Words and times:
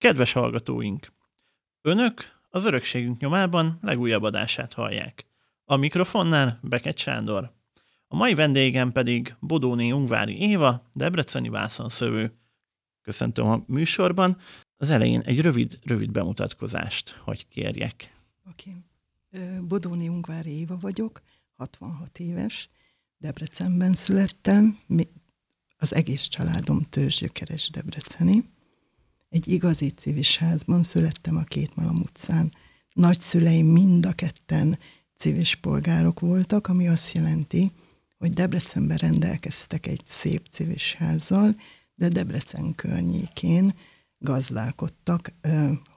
Kedves 0.00 0.32
hallgatóink! 0.32 1.12
Önök 1.80 2.24
az 2.48 2.64
örökségünk 2.64 3.20
nyomában 3.20 3.78
legújabb 3.82 4.22
adását 4.22 4.72
hallják. 4.72 5.26
A 5.64 5.76
mikrofonnál 5.76 6.58
Beket 6.62 6.98
Sándor. 6.98 7.52
A 8.06 8.16
mai 8.16 8.34
vendégem 8.34 8.92
pedig 8.92 9.36
Bodóni 9.40 9.92
Ungvári 9.92 10.40
Éva, 10.40 10.90
Debreceni 10.92 11.48
vászonszövő. 11.48 12.32
Köszöntöm 13.02 13.46
a 13.46 13.62
műsorban. 13.66 14.36
Az 14.76 14.90
elején 14.90 15.20
egy 15.20 15.40
rövid, 15.40 15.78
rövid 15.82 16.10
bemutatkozást, 16.10 17.10
hogy 17.10 17.48
kérjek. 17.48 18.14
Oké. 18.50 18.76
Bodóni 19.60 20.08
Ungvári 20.08 20.58
Éva 20.58 20.76
vagyok, 20.78 21.22
66 21.56 22.18
éves, 22.18 22.70
Debrecenben 23.18 23.94
születtem, 23.94 24.78
az 25.76 25.94
egész 25.94 26.22
családom 26.22 26.82
törzsgyökeres 26.90 27.70
Debreceni. 27.70 28.58
Egy 29.30 29.48
igazi 29.48 29.90
civis 29.90 30.36
házban 30.36 30.82
születtem 30.82 31.36
a 31.36 31.42
Két 31.42 31.76
Malam 31.76 32.00
utcán. 32.00 32.52
Nagyszüleim 32.92 33.66
mind 33.66 34.06
a 34.06 34.12
ketten 34.12 34.78
civis 35.16 35.54
polgárok 35.54 36.20
voltak, 36.20 36.66
ami 36.66 36.88
azt 36.88 37.12
jelenti, 37.12 37.70
hogy 38.18 38.32
Debrecenben 38.32 38.96
rendelkeztek 38.96 39.86
egy 39.86 40.02
szép 40.04 40.46
civis 40.50 40.94
házzal, 40.94 41.56
de 41.94 42.08
Debrecen 42.08 42.74
környékén 42.74 43.74
gazdálkodtak, 44.18 45.32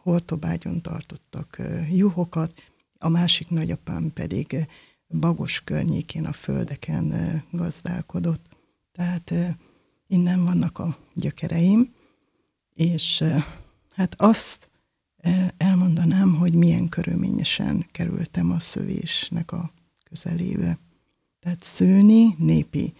hortobágyon 0.01 0.81
tartottak 0.81 1.61
juhokat, 1.91 2.53
a 2.97 3.09
másik 3.09 3.49
nagyapám 3.49 4.11
pedig 4.13 4.67
Bagos 5.07 5.61
környékén 5.63 6.25
a 6.25 6.33
földeken 6.33 7.43
gazdálkodott. 7.51 8.57
Tehát 8.91 9.33
innen 10.07 10.43
vannak 10.43 10.79
a 10.79 10.97
gyökereim, 11.13 11.93
és 12.73 13.23
hát 13.93 14.21
azt 14.21 14.69
elmondanám, 15.57 16.35
hogy 16.35 16.53
milyen 16.53 16.89
körülményesen 16.89 17.87
kerültem 17.91 18.51
a 18.51 18.59
szövésnek 18.59 19.51
a 19.51 19.73
közelébe. 20.03 20.79
Tehát 21.39 21.63
szőni, 21.63 22.35
népi 22.37 22.93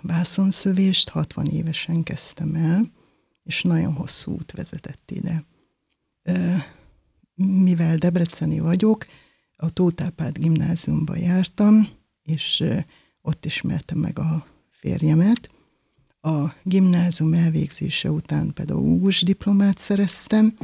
vászonszövést 0.00 1.08
60 1.08 1.46
évesen 1.46 2.02
kezdtem 2.02 2.54
el, 2.54 2.90
és 3.42 3.62
nagyon 3.62 3.92
hosszú 3.92 4.32
út 4.32 4.52
vezetett 4.52 5.10
ide. 5.10 5.44
Mivel 7.34 7.96
debreceni 7.96 8.58
vagyok, 8.58 9.06
a 9.56 9.70
Tótápád 9.70 10.38
gimnáziumba 10.38 11.16
jártam, 11.16 11.88
és 12.22 12.64
ott 13.20 13.44
ismertem 13.44 13.98
meg 13.98 14.18
a 14.18 14.46
férjemet. 14.70 15.48
A 16.20 16.52
gimnázium 16.62 17.32
elvégzése 17.32 18.10
után 18.10 18.52
pedagógus 18.52 19.22
diplomát 19.22 19.78
szereztem, 19.78 20.56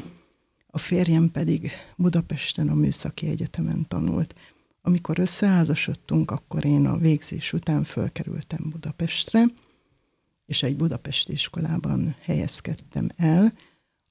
a 0.67 0.78
férjem 0.78 1.31
pedig 1.31 1.70
Budapesten 1.97 2.69
a 2.69 2.75
Műszaki 2.75 3.27
Egyetemen 3.27 3.84
tanult. 3.89 4.34
Amikor 4.83 5.19
összeházasodtunk, 5.19 6.31
akkor 6.31 6.64
én 6.64 6.86
a 6.86 6.97
végzés 6.97 7.53
után 7.53 7.84
fölkerültem 7.84 8.70
Budapestre, 8.70 9.44
és 10.47 10.62
egy 10.62 10.77
budapesti 10.77 11.33
iskolában 11.33 12.16
helyezkedtem 12.20 13.11
el, 13.16 13.53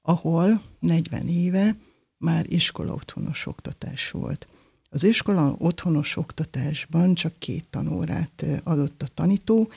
ahol 0.02 0.62
40 0.80 1.28
éve 1.28 1.76
már 2.18 2.46
iskola 2.50 2.94
otthonos 2.94 3.46
oktatás 3.46 4.12
volt. 4.12 4.48
Az 4.90 5.04
iskola 5.04 5.56
otthonos 5.58 6.18
oktatásban 6.18 7.14
csak 7.14 7.34
két 7.40 7.66
tanórát 7.70 8.46
adott 8.64 9.02
a 9.02 9.08
tanító, 9.08 9.72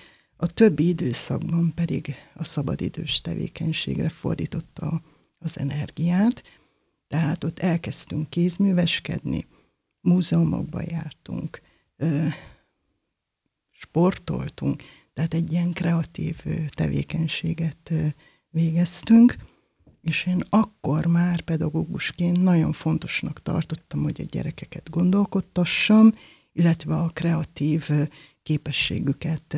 a 0.45 0.47
többi 0.47 0.89
időszakban 0.89 1.73
pedig 1.75 2.15
a 2.35 2.45
szabadidős 2.45 3.21
tevékenységre 3.21 4.09
fordította 4.09 5.03
az 5.39 5.59
energiát, 5.59 6.43
tehát 7.09 7.45
ott 7.45 7.59
elkezdtünk 7.59 8.31
kézműveskedni, 8.31 9.47
múzeumokba 10.01 10.81
jártunk, 10.87 11.61
sportoltunk, 13.71 14.83
tehát 15.13 15.35
egy 15.35 15.53
ilyen 15.53 15.73
kreatív 15.73 16.45
tevékenységet 16.69 17.93
végeztünk, 18.51 19.37
és 20.01 20.27
én 20.27 20.43
akkor 20.49 21.07
már 21.07 21.41
pedagógusként 21.41 22.43
nagyon 22.43 22.73
fontosnak 22.73 23.43
tartottam, 23.43 24.03
hogy 24.03 24.21
a 24.21 24.29
gyerekeket 24.31 24.91
gondolkodtassam, 24.91 26.15
illetve 26.53 26.95
a 26.95 27.09
kreatív 27.09 27.89
képességüket 28.43 29.57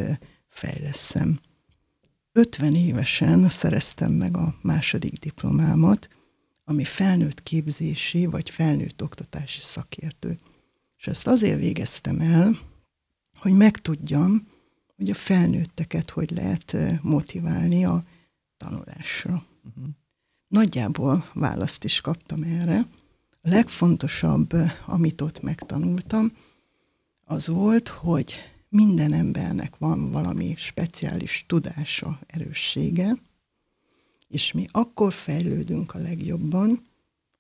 fejleszem. 0.57 1.41
50 2.33 2.75
évesen 2.75 3.49
szereztem 3.49 4.13
meg 4.13 4.37
a 4.37 4.55
második 4.63 5.19
diplomámat, 5.19 6.09
ami 6.65 6.85
felnőtt 6.85 7.43
képzési 7.43 8.27
vagy 8.27 8.51
felnőtt 8.51 9.03
oktatási 9.03 9.61
szakértő. 9.61 10.39
És 10.99 11.07
ezt 11.07 11.27
azért 11.27 11.59
végeztem 11.59 12.21
el, 12.21 12.59
hogy 13.39 13.53
megtudjam, 13.53 14.49
hogy 14.97 15.11
a 15.11 15.15
felnőtteket 15.15 16.11
hogy 16.11 16.31
lehet 16.31 16.77
motiválni 17.03 17.85
a 17.85 18.05
tanulásra. 18.57 19.45
Uh-huh. 19.65 19.85
Nagyjából 20.49 21.31
választ 21.35 21.85
is 21.85 22.01
kaptam 22.01 22.43
erre. 22.43 22.79
A 23.43 23.49
legfontosabb, 23.49 24.53
amit 24.87 25.21
ott 25.21 25.43
megtanultam, 25.43 26.33
az 27.25 27.47
volt, 27.47 27.89
hogy 27.89 28.35
minden 28.69 29.13
embernek 29.13 29.77
van 29.77 30.11
valami 30.11 30.55
speciális 30.57 31.45
tudása, 31.49 32.19
erőssége, 32.27 33.17
és 34.29 34.53
mi 34.53 34.67
akkor 34.71 35.13
fejlődünk 35.13 35.95
a 35.95 35.99
legjobban, 35.99 36.87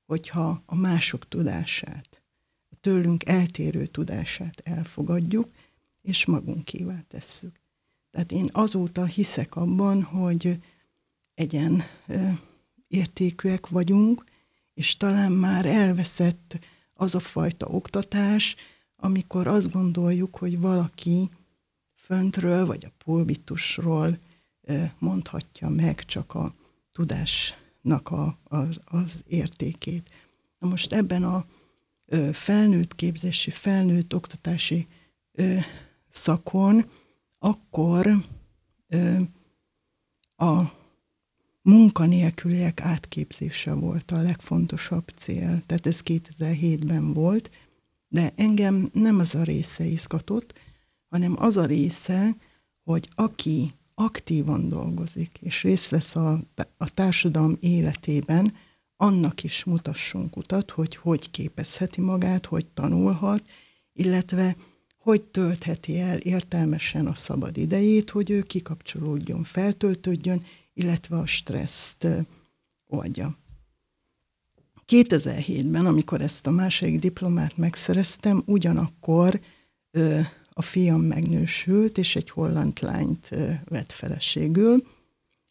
hogyha 0.06 0.62
a 0.66 0.74
mások 0.74 1.28
tudását, 1.28 2.22
a 2.70 2.74
tőlünk 2.80 3.28
eltérő 3.28 3.86
tudását 3.86 4.60
elfogadjuk, 4.64 5.48
és 6.02 6.26
magunkévá 6.26 7.04
tesszük. 7.08 7.60
Tehát 8.10 8.32
én 8.32 8.48
azóta 8.52 9.04
hiszek 9.04 9.56
abban, 9.56 10.02
hogy 10.02 10.58
egyen 11.34 11.82
értékűek 12.88 13.68
vagyunk, 13.68 14.24
és 14.74 14.96
talán 14.96 15.32
már 15.32 15.66
elveszett 15.66 16.58
az 16.94 17.14
a 17.14 17.20
fajta 17.20 17.66
oktatás, 17.66 18.56
amikor 18.96 19.46
azt 19.46 19.70
gondoljuk, 19.70 20.36
hogy 20.36 20.60
valaki 20.60 21.30
föntről 21.94 22.66
vagy 22.66 22.84
a 22.84 22.92
pulbitusról 23.04 24.18
mondhatja 24.98 25.68
meg 25.68 26.04
csak 26.04 26.34
a 26.34 26.54
tudásnak 26.92 28.10
a, 28.10 28.38
a, 28.44 28.56
az 28.84 29.22
értékét. 29.26 30.10
Na 30.58 30.68
most 30.68 30.92
ebben 30.92 31.24
a 31.24 31.46
felnőtt 32.32 32.94
képzési, 32.94 33.50
felnőtt 33.50 34.14
oktatási 34.14 34.86
szakon 36.08 36.90
akkor 37.38 38.24
a 40.36 40.62
munkanélküliek 41.62 42.80
átképzése 42.80 43.72
volt 43.72 44.10
a 44.10 44.20
legfontosabb 44.20 45.08
cél. 45.16 45.62
Tehát 45.66 45.86
ez 45.86 46.00
2007-ben 46.04 47.12
volt, 47.12 47.50
de 48.08 48.32
engem 48.36 48.90
nem 48.92 49.18
az 49.18 49.34
a 49.34 49.42
része 49.42 49.84
izgatott, 49.84 50.54
hanem 51.08 51.34
az 51.38 51.56
a 51.56 51.64
része, 51.64 52.36
hogy 52.82 53.08
aki 53.14 53.74
aktívan 53.94 54.68
dolgozik, 54.68 55.38
és 55.40 55.62
részt 55.62 55.88
vesz 55.88 56.16
a, 56.16 56.40
a 56.76 56.90
társadalom 56.90 57.56
életében, 57.60 58.54
annak 58.96 59.42
is 59.42 59.64
mutassunk 59.64 60.36
utat, 60.36 60.70
hogy 60.70 60.96
hogy 60.96 61.30
képezheti 61.30 62.00
magát, 62.00 62.46
hogy 62.46 62.66
tanulhat, 62.66 63.42
illetve 63.92 64.56
hogy 64.96 65.22
töltheti 65.22 66.00
el 66.00 66.18
értelmesen 66.18 67.06
a 67.06 67.14
szabad 67.14 67.56
idejét, 67.56 68.10
hogy 68.10 68.30
ő 68.30 68.42
kikapcsolódjon, 68.42 69.44
feltöltődjön, 69.44 70.44
illetve 70.72 71.16
a 71.16 71.26
stresszt 71.26 72.06
oldja. 72.86 73.36
2007-ben, 74.88 75.86
amikor 75.86 76.20
ezt 76.20 76.46
a 76.46 76.50
második 76.50 76.98
diplomát 76.98 77.56
megszereztem, 77.56 78.42
ugyanakkor 78.46 79.40
ö, 79.90 80.20
a 80.52 80.62
fiam 80.62 81.00
megnősült, 81.00 81.98
és 81.98 82.16
egy 82.16 82.30
holland 82.30 82.78
lányt 82.80 83.28
ö, 83.30 83.50
vett 83.64 83.92
feleségül. 83.92 84.86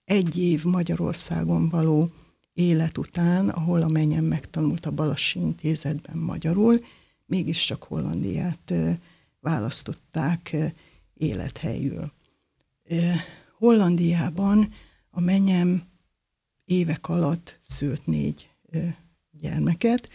Egy 0.04 0.38
év 0.38 0.64
Magyarországon 0.64 1.70
való 1.70 2.10
élet 2.54 2.98
után, 2.98 3.50
ahol 3.50 3.82
a 3.82 3.88
menyem 3.88 4.24
megtanult 4.24 4.86
a 4.86 4.92
Balassi 4.92 5.40
Intézetben 5.40 6.18
magyarul, 6.18 6.80
mégiscsak 7.26 7.84
Hollandiát 7.84 8.72
ö, 8.72 8.92
választották 9.40 10.56
élethelyül. 11.14 12.12
Hollandiában 13.58 14.74
a 15.10 15.20
menyem 15.20 15.84
évek 16.66 17.10
alatt 17.10 17.60
szült 17.62 18.06
négy 18.06 18.50
gyermeket, 19.42 20.10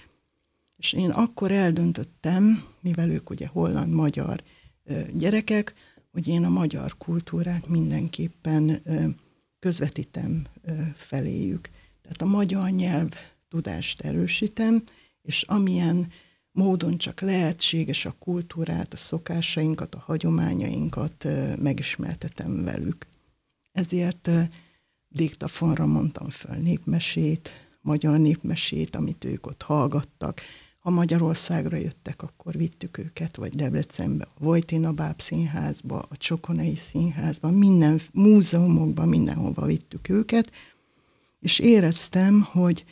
és 0.76 0.92
én 0.92 1.10
akkor 1.10 1.50
eldöntöttem, 1.50 2.64
mivel 2.80 3.10
ők 3.10 3.30
ugye 3.30 3.46
holland-magyar 3.46 4.42
gyerekek, 5.12 5.74
hogy 6.12 6.28
én 6.28 6.44
a 6.44 6.48
magyar 6.48 6.96
kultúrát 6.96 7.68
mindenképpen 7.68 8.82
közvetítem 9.58 10.46
feléjük. 10.94 11.70
Tehát 12.02 12.22
a 12.22 12.36
magyar 12.36 12.70
nyelv 12.70 13.10
tudást 13.48 14.00
erősítem, 14.00 14.84
és 15.22 15.42
amilyen 15.42 16.08
módon 16.52 16.98
csak 16.98 17.20
lehetséges 17.20 18.04
a 18.04 18.14
kultúrát, 18.18 18.94
a 18.94 18.96
szokásainkat, 18.96 19.94
a 19.94 20.02
hagyományainkat 20.06 21.26
megismertetem 21.58 22.64
velük. 22.64 23.06
Ezért 23.72 24.30
diktafonra 25.08 25.86
mondtam 25.86 26.28
föl 26.28 26.56
népmesét, 26.56 27.50
magyar 27.80 28.18
népmesét, 28.18 28.96
amit 28.96 29.24
ők 29.24 29.46
ott 29.46 29.62
hallgattak. 29.62 30.40
Ha 30.78 30.90
Magyarországra 30.90 31.76
jöttek, 31.76 32.22
akkor 32.22 32.56
vittük 32.56 32.98
őket, 32.98 33.36
vagy 33.36 33.54
Debrecenbe, 33.54 34.24
a 34.34 34.44
Vojtina 34.44 34.92
Báb 34.92 35.20
színházba, 35.20 35.98
a 36.08 36.16
Csokonai 36.16 36.76
színházba, 36.76 37.50
minden 37.50 38.00
múzeumokba, 38.12 39.04
mindenhova 39.04 39.66
vittük 39.66 40.08
őket, 40.08 40.52
és 41.40 41.58
éreztem, 41.58 42.40
hogy 42.40 42.84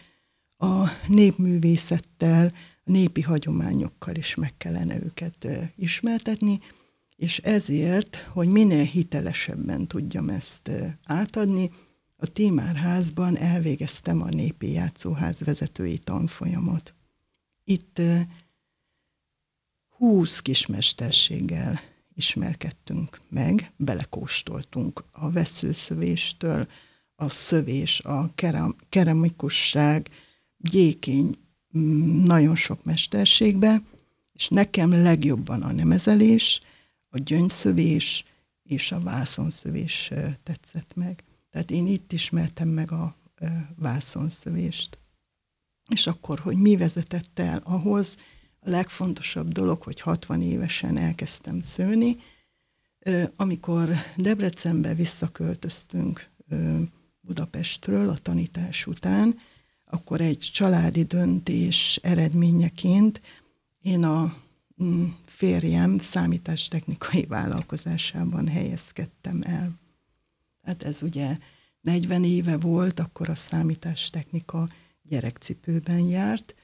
a 0.56 0.88
népművészettel, 1.06 2.52
a 2.84 2.90
népi 2.90 3.20
hagyományokkal 3.20 4.14
is 4.14 4.34
meg 4.34 4.54
kellene 4.56 4.96
őket 5.04 5.46
ismertetni, 5.76 6.60
és 7.16 7.38
ezért, 7.38 8.16
hogy 8.16 8.48
minél 8.48 8.84
hitelesebben 8.84 9.86
tudjam 9.86 10.28
ezt 10.28 10.70
átadni, 11.04 11.70
a 12.20 12.26
Tímárházban 12.26 13.36
elvégeztem 13.36 14.22
a 14.22 14.28
Népi 14.28 14.70
Játszóház 14.70 15.40
vezetői 15.40 15.98
tanfolyamot. 15.98 16.94
Itt 17.64 18.00
húsz 19.88 20.40
kismesterséggel 20.40 21.80
ismerkedtünk 22.14 23.20
meg, 23.28 23.72
belekóstoltunk 23.76 25.04
a 25.12 25.30
veszőszövéstől, 25.30 26.66
a 27.14 27.28
szövés, 27.28 28.00
a 28.00 28.30
keramikusság, 28.88 30.08
gyékény, 30.56 31.36
mm, 31.78 32.22
nagyon 32.22 32.56
sok 32.56 32.84
mesterségbe, 32.84 33.82
és 34.32 34.48
nekem 34.48 34.90
legjobban 35.02 35.62
a 35.62 35.72
nemezelés, 35.72 36.60
a 37.08 37.18
gyöngyszövés 37.18 38.24
és 38.62 38.92
a 38.92 39.00
vászonszövés 39.00 40.12
tetszett 40.42 40.94
meg. 40.94 41.22
Tehát 41.58 41.72
én 41.72 41.86
itt 41.86 42.12
ismertem 42.12 42.68
meg 42.68 42.92
a 42.92 43.14
vászonszövést. 43.76 44.98
És 45.88 46.06
akkor, 46.06 46.38
hogy 46.38 46.56
mi 46.56 46.76
vezetett 46.76 47.38
el 47.38 47.60
ahhoz, 47.64 48.16
a 48.60 48.70
legfontosabb 48.70 49.52
dolog, 49.52 49.82
hogy 49.82 50.00
60 50.00 50.42
évesen 50.42 50.96
elkezdtem 50.96 51.60
szőni, 51.60 52.16
amikor 53.36 53.90
Debrecenbe 54.16 54.94
visszaköltöztünk 54.94 56.30
Budapestről 57.20 58.08
a 58.08 58.18
tanítás 58.18 58.86
után, 58.86 59.38
akkor 59.84 60.20
egy 60.20 60.50
családi 60.52 61.02
döntés 61.02 61.98
eredményeként 62.02 63.20
én 63.82 64.04
a 64.04 64.36
mm, 64.82 65.06
férjem 65.26 65.98
számítástechnikai 65.98 67.26
vállalkozásában 67.26 68.48
helyezkedtem 68.48 69.42
el. 69.42 69.86
Hát 70.68 70.82
ez 70.82 71.02
ugye 71.02 71.36
40 71.80 72.24
éve 72.24 72.56
volt, 72.56 73.00
akkor 73.00 73.28
a 73.28 73.34
számítástechnika 73.34 74.68
gyerekcipőben 75.02 76.00
járt. 76.00 76.54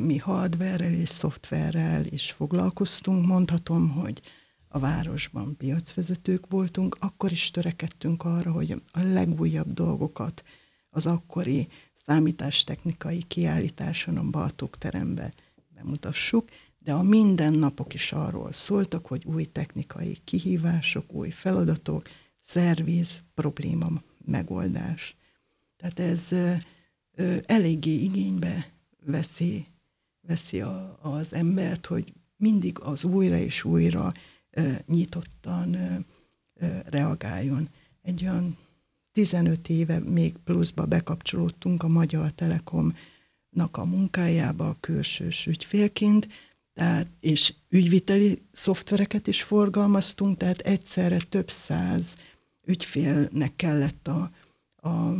Mi 0.00 0.16
hardverrel 0.16 0.92
és 0.92 1.08
szoftverrel 1.08 2.04
is 2.04 2.30
foglalkoztunk. 2.30 3.26
Mondhatom, 3.26 3.90
hogy 3.90 4.20
a 4.68 4.78
városban 4.78 5.56
piacvezetők 5.56 6.46
voltunk, 6.48 6.96
akkor 7.00 7.32
is 7.32 7.50
törekedtünk 7.50 8.24
arra, 8.24 8.52
hogy 8.52 8.82
a 8.92 9.00
legújabb 9.00 9.72
dolgokat 9.72 10.44
az 10.90 11.06
akkori 11.06 11.68
számítástechnikai 12.06 13.22
kiállításon 13.22 14.16
a 14.16 14.30
Bartók 14.30 14.78
terembe 14.78 15.32
bemutassuk, 15.74 16.48
de 16.78 16.92
a 16.92 17.02
mindennapok 17.02 17.94
is 17.94 18.12
arról 18.12 18.52
szóltak, 18.52 19.06
hogy 19.06 19.24
új 19.24 19.44
technikai 19.44 20.18
kihívások, 20.24 21.12
új 21.12 21.30
feladatok, 21.30 22.08
szerviz, 22.46 23.22
probléma 23.34 24.02
megoldás. 24.24 25.16
Tehát 25.76 25.98
ez 25.98 26.34
eléggé 27.46 27.94
igénybe 27.94 28.72
veszi, 29.04 29.66
veszi 30.20 30.60
a, 30.60 30.98
az 31.02 31.32
embert, 31.32 31.86
hogy 31.86 32.12
mindig 32.36 32.78
az 32.80 33.04
újra 33.04 33.36
és 33.36 33.64
újra 33.64 34.12
nyitottan 34.86 35.76
reagáljon. 36.84 37.68
Egy 38.02 38.22
olyan 38.22 38.56
15 39.12 39.68
éve 39.68 39.98
még 39.98 40.36
pluszba 40.44 40.86
bekapcsolódtunk 40.86 41.82
a 41.82 41.88
Magyar 41.88 42.32
Telekomnak 42.32 43.76
a 43.76 43.84
munkájába 43.84 44.68
a 44.68 44.76
külsős 44.80 45.46
ügyfélként, 45.46 46.28
tehát, 46.72 47.06
és 47.20 47.54
ügyviteli 47.68 48.38
szoftvereket 48.52 49.26
is 49.26 49.42
forgalmaztunk, 49.42 50.36
tehát 50.36 50.60
egyszerre 50.60 51.18
több 51.18 51.50
száz 51.50 52.14
ügyfélnek 52.66 53.56
kellett 53.56 54.08
a, 54.08 54.30
a 54.88 55.14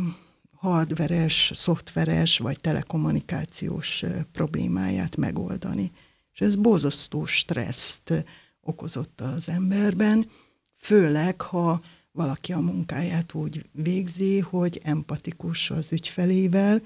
hardveres, 0.51 1.51
szoftveres 1.55 2.37
vagy 2.37 2.59
telekommunikációs 2.59 4.03
problémáját 4.31 5.15
megoldani. 5.15 5.91
És 6.33 6.41
ez 6.41 6.55
borzasztó 6.55 7.25
stresszt 7.25 8.13
okozott 8.61 9.21
az 9.21 9.49
emberben, 9.49 10.29
főleg, 10.75 11.41
ha 11.41 11.81
valaki 12.11 12.53
a 12.53 12.59
munkáját 12.59 13.33
úgy 13.33 13.65
végzi, 13.71 14.39
hogy 14.39 14.81
empatikus 14.83 15.71
az 15.71 15.91
ügyfelével, 15.91 16.81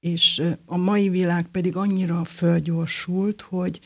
és 0.00 0.42
a 0.64 0.76
mai 0.76 1.08
világ 1.08 1.46
pedig 1.46 1.76
annyira 1.76 2.24
fölgyorsult, 2.24 3.40
hogy, 3.40 3.80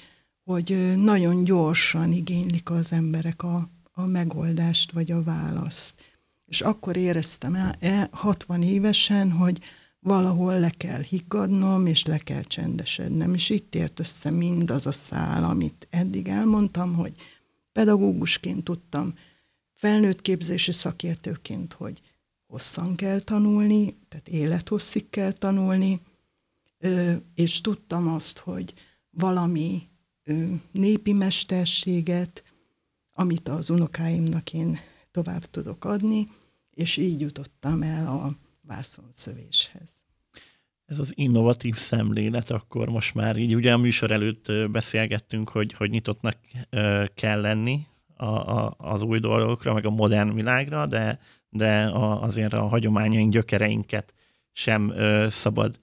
hogy 0.44 0.94
nagyon 0.96 1.44
gyorsan 1.44 2.12
igénylik 2.12 2.70
az 2.70 2.92
emberek 2.92 3.42
a, 3.42 3.68
a 3.96 4.06
megoldást 4.06 4.92
vagy 4.92 5.10
a 5.10 5.22
választ. 5.22 5.94
És 6.46 6.60
akkor 6.60 6.96
éreztem 6.96 7.54
el 7.80 8.08
60 8.10 8.62
évesen, 8.62 9.30
hogy 9.30 9.60
valahol 9.98 10.58
le 10.58 10.70
kell 10.70 11.02
higgadnom, 11.02 11.86
és 11.86 12.04
le 12.04 12.18
kell 12.18 12.42
csendesednem. 12.42 13.34
És 13.34 13.50
itt 13.50 13.74
ért 13.74 14.00
össze 14.00 14.30
mindaz 14.30 14.86
a 14.86 14.92
szál, 14.92 15.44
amit 15.44 15.86
eddig 15.90 16.28
elmondtam, 16.28 16.94
hogy 16.94 17.14
pedagógusként 17.72 18.64
tudtam, 18.64 19.14
felnőtt 19.74 20.20
képzési 20.20 20.72
szakértőként, 20.72 21.72
hogy 21.72 22.00
hosszan 22.46 22.94
kell 22.94 23.20
tanulni, 23.20 23.96
tehát 24.08 24.28
élethosszig 24.28 25.10
kell 25.10 25.32
tanulni, 25.32 26.00
és 27.34 27.60
tudtam 27.60 28.08
azt, 28.08 28.38
hogy 28.38 28.74
valami 29.10 29.88
népi 30.72 31.12
mesterséget, 31.12 32.43
amit 33.14 33.48
az 33.48 33.70
unokáimnak 33.70 34.52
én 34.52 34.78
tovább 35.10 35.44
tudok 35.44 35.84
adni, 35.84 36.28
és 36.70 36.96
így 36.96 37.20
jutottam 37.20 37.82
el 37.82 38.06
a 38.06 38.32
vászonszövéshez. 38.60 39.88
Ez 40.86 40.98
az 40.98 41.12
innovatív 41.14 41.76
szemlélet, 41.76 42.50
akkor 42.50 42.88
most 42.88 43.14
már 43.14 43.36
így 43.36 43.54
ugye 43.54 43.72
a 43.72 43.76
műsor 43.76 44.10
előtt 44.10 44.52
beszélgettünk, 44.70 45.48
hogy, 45.48 45.72
hogy 45.72 45.90
nyitottnak 45.90 46.36
kell 47.14 47.40
lenni 47.40 47.86
a, 48.16 48.24
a, 48.24 48.74
az 48.78 49.02
új 49.02 49.18
dolgokra, 49.18 49.74
meg 49.74 49.86
a 49.86 49.90
modern 49.90 50.34
világra, 50.34 50.86
de, 50.86 51.20
de 51.48 51.84
a, 51.84 52.22
azért 52.22 52.52
a 52.52 52.66
hagyományaink, 52.66 53.32
gyökereinket 53.32 54.14
sem 54.52 54.94
szabad 55.28 55.80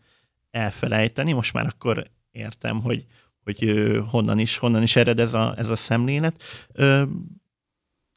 elfelejteni. 0.52 1.32
Most 1.32 1.54
már 1.54 1.66
akkor 1.66 2.10
értem, 2.32 2.82
hogy, 2.82 3.06
hogy 3.44 3.92
honnan, 4.10 4.40
is, 4.40 4.58
honnan 4.58 4.82
is 4.82 4.96
ered 4.96 5.20
ez 5.20 5.34
a, 5.34 5.58
ez 5.58 5.70
a 5.70 5.76
szemlélet. 5.76 6.44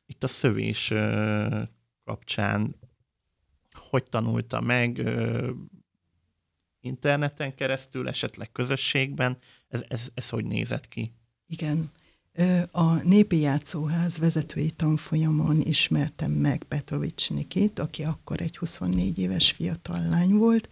Itt 0.06 0.24
a 0.24 0.26
szövés 0.26 0.92
kapcsán 2.04 2.74
hogy 3.94 4.02
tanulta 4.02 4.60
meg, 4.60 5.08
interneten 6.80 7.54
keresztül, 7.54 8.08
esetleg 8.08 8.52
közösségben, 8.52 9.38
ez, 9.68 9.84
ez, 9.88 10.08
ez 10.14 10.28
hogy 10.28 10.44
nézett 10.44 10.88
ki? 10.88 11.12
Igen. 11.46 11.90
A 12.70 12.94
Népi 12.94 13.38
Játszóház 13.38 14.18
vezetői 14.18 14.70
tanfolyamon 14.70 15.60
ismertem 15.60 16.32
meg 16.32 16.62
Petrovics 16.62 17.30
Nikit, 17.30 17.78
aki 17.78 18.02
akkor 18.02 18.40
egy 18.40 18.56
24 18.56 19.18
éves 19.18 19.52
fiatal 19.52 20.08
lány 20.08 20.32
volt, 20.32 20.68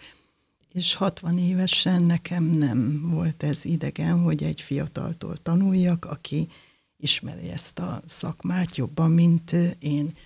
és 0.72 0.94
60 0.94 1.38
évesen 1.38 2.02
nekem 2.02 2.44
nem 2.44 3.10
volt 3.10 3.42
ez 3.42 3.64
idegen, 3.64 4.22
hogy 4.22 4.42
egy 4.42 4.60
fiataltól 4.60 5.36
tanuljak, 5.36 6.04
aki 6.04 6.48
ismeri 6.96 7.48
ezt 7.48 7.78
a 7.78 8.02
szakmát 8.06 8.76
jobban, 8.76 9.10
mint 9.10 9.52
én. 9.78 10.16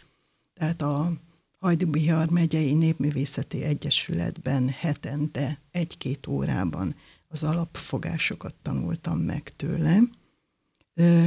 Tehát 0.54 0.82
a 0.82 1.12
Hajdubihar 1.58 2.28
megyei 2.30 2.74
Népművészeti 2.74 3.62
Egyesületben 3.62 4.68
hetente 4.68 5.60
egy-két 5.70 6.26
órában 6.26 6.94
az 7.28 7.42
alapfogásokat 7.42 8.54
tanultam 8.62 9.18
meg 9.18 9.52
tőle, 9.56 9.98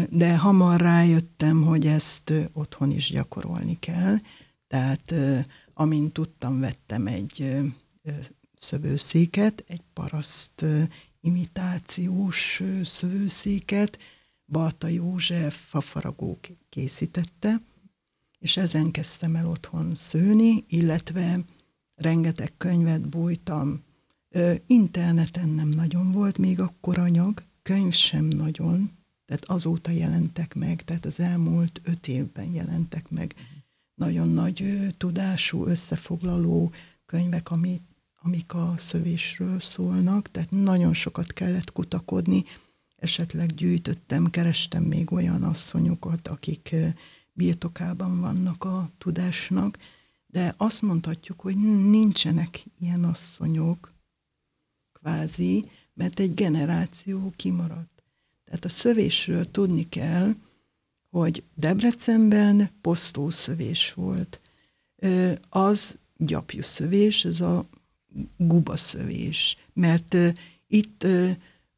de 0.09 0.38
hamar 0.38 0.81
rájöttem, 0.81 1.63
hogy 1.63 1.88
ezt 1.88 2.33
otthon 2.53 2.91
is 2.91 3.09
gyakorolni 3.09 3.79
kell. 3.79 4.17
Tehát 4.67 5.13
amint 5.73 6.13
tudtam, 6.13 6.59
vettem 6.59 7.07
egy 7.07 7.61
szövőszéket, 8.60 9.63
egy 9.68 9.82
paraszt 9.94 10.66
imitációs 11.22 12.63
szövőszéket, 12.84 14.00
Balta 14.46 14.88
József 14.88 15.68
fafaragó 15.68 16.39
készítette, 16.70 17.62
és 18.39 18.58
ezen 18.58 18.92
kezdtem 18.92 19.36
el 19.36 19.48
otthon 19.48 19.96
szőni, 19.96 20.63
illetve 20.68 21.39
rengeteg 21.96 22.54
könyvet 22.58 23.10
bújtam. 23.10 23.84
Interneten 24.66 25.50
nem 25.50 25.68
nagyon 25.68 26.12
volt 26.12 26.38
még 26.38 26.60
akkor 26.60 26.98
anyag, 26.98 27.44
könyv 27.62 27.94
sem 27.94 28.25
nagyon, 28.25 28.92
tehát 29.25 29.46
azóta 29.46 29.92
jelentek 29.92 30.54
meg, 30.54 30.84
tehát 30.84 31.06
az 31.06 31.20
elmúlt 31.20 31.82
öt 31.84 32.08
évben 32.08 32.54
jelentek 32.54 33.10
meg. 33.10 33.36
Nagyon 33.96 34.30
nagy 34.30 34.88
tudású, 34.98 35.66
összefoglaló 35.66 36.72
könyvek, 37.06 37.51
amit, 37.51 37.82
amik 38.21 38.53
a 38.53 38.73
szövésről 38.77 39.59
szólnak, 39.59 40.31
tehát 40.31 40.51
nagyon 40.51 40.93
sokat 40.93 41.33
kellett 41.33 41.71
kutakodni, 41.71 42.45
esetleg 42.95 43.53
gyűjtöttem, 43.53 44.29
kerestem 44.29 44.83
még 44.83 45.11
olyan 45.11 45.43
asszonyokat, 45.43 46.27
akik 46.27 46.75
birtokában 47.33 48.19
vannak 48.19 48.63
a 48.63 48.89
tudásnak, 48.97 49.77
de 50.27 50.53
azt 50.57 50.81
mondhatjuk, 50.81 51.39
hogy 51.39 51.55
nincsenek 51.89 52.63
ilyen 52.79 53.03
asszonyok, 53.03 53.93
kvázi, 54.93 55.69
mert 55.93 56.19
egy 56.19 56.33
generáció 56.33 57.33
kimaradt. 57.35 58.03
Tehát 58.45 58.65
a 58.65 58.69
szövésről 58.69 59.51
tudni 59.51 59.89
kell, 59.89 60.35
hogy 61.09 61.43
Debrecenben 61.55 62.69
posztószövés 62.81 63.93
volt. 63.93 64.39
Az 65.49 65.97
gyapjuszövés, 66.17 67.25
ez 67.25 67.39
a 67.39 67.65
gubaszövés, 68.38 69.58
mert 69.74 70.16
itt 70.68 71.06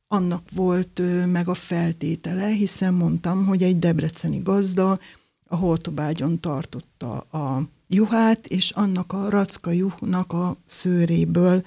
annak 0.08 0.52
volt 0.52 1.02
meg 1.32 1.48
a 1.48 1.54
feltétele, 1.54 2.48
hiszen 2.48 2.94
mondtam, 2.94 3.46
hogy 3.46 3.64
egy 3.64 3.80
debreceni 3.80 4.40
gazda 4.40 5.00
a 5.48 5.56
holtobágyon 5.56 6.40
tartotta 6.40 7.18
a 7.18 7.68
juhát, 7.88 8.48
és 8.48 8.70
annak 8.70 9.14
a 9.14 9.30
racka 9.30 9.72
juhnak 9.72 10.34
a 10.34 10.56
szőréből 10.66 11.66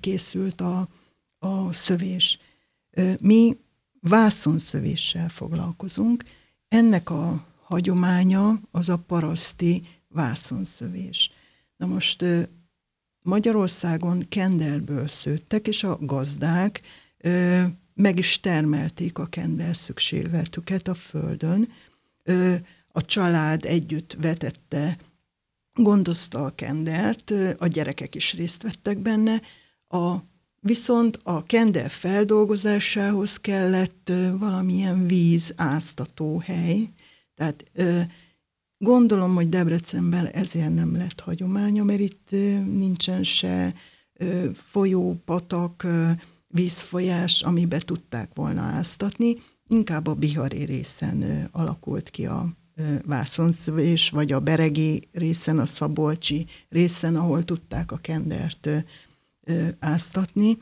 készült 0.00 0.60
a, 0.60 0.88
a 1.38 1.72
szövés. 1.72 2.38
Mi 3.20 3.56
vászonszövéssel 4.00 5.28
foglalkozunk. 5.28 6.24
Ennek 6.68 7.10
a 7.10 7.46
hagyománya 7.62 8.60
az 8.70 8.88
a 8.88 8.96
paraszti 8.96 9.82
vászonszövés. 10.08 11.32
Na 11.76 11.86
most 11.86 12.24
Magyarországon 13.22 14.26
kenderből 14.28 15.08
szőttek, 15.08 15.68
és 15.68 15.84
a 15.84 15.98
gazdák 16.00 16.80
meg 17.94 18.18
is 18.18 18.40
termelték 18.40 19.18
a 19.18 19.26
kendel 19.26 19.72
szükségletüket 19.72 20.88
a 20.88 20.94
földön. 20.94 21.68
A 22.88 23.04
család 23.04 23.64
együtt 23.64 24.16
vetette, 24.20 24.98
gondozta 25.74 26.44
a 26.44 26.54
kendert, 26.54 27.32
a 27.58 27.66
gyerekek 27.66 28.14
is 28.14 28.34
részt 28.34 28.62
vettek 28.62 28.98
benne, 28.98 29.40
a, 29.88 30.16
viszont 30.60 31.18
a 31.22 31.42
kendel 31.42 31.88
feldolgozásához 31.88 33.36
kellett 33.40 34.12
valamilyen 34.38 35.06
víz 35.06 35.52
áztató 35.56 36.38
hely, 36.38 36.88
tehát 37.34 37.70
gondolom, 38.82 39.34
hogy 39.34 39.48
Debrecenben 39.48 40.26
ezért 40.26 40.74
nem 40.74 40.96
lett 40.96 41.20
hagyománya, 41.20 41.84
mert 41.84 42.00
itt 42.00 42.30
nincsen 42.78 43.24
se 43.24 43.74
folyó, 44.54 45.20
patak, 45.24 45.86
vízfolyás, 46.48 47.42
amibe 47.42 47.78
tudták 47.78 48.30
volna 48.34 48.60
áztatni, 48.60 49.36
inkább 49.68 50.06
a 50.06 50.14
bihari 50.14 50.64
részen 50.64 51.48
alakult 51.52 52.10
ki 52.10 52.26
a 52.26 52.46
vászonszvés, 53.06 54.10
vagy 54.10 54.32
a 54.32 54.40
beregi 54.40 55.08
részen, 55.12 55.58
a 55.58 55.66
szabolcsi 55.66 56.46
részen, 56.68 57.16
ahol 57.16 57.44
tudták 57.44 57.92
a 57.92 57.96
kendert 57.96 58.68
áztatni. 59.78 60.58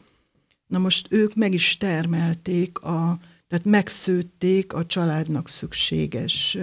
Na 0.66 0.78
most 0.78 1.06
ők 1.10 1.34
meg 1.34 1.52
is 1.52 1.76
termelték, 1.76 2.78
a, 2.78 3.18
tehát 3.48 3.64
megszőtték 3.64 4.72
a 4.72 4.86
családnak 4.86 5.48
szükséges 5.48 6.58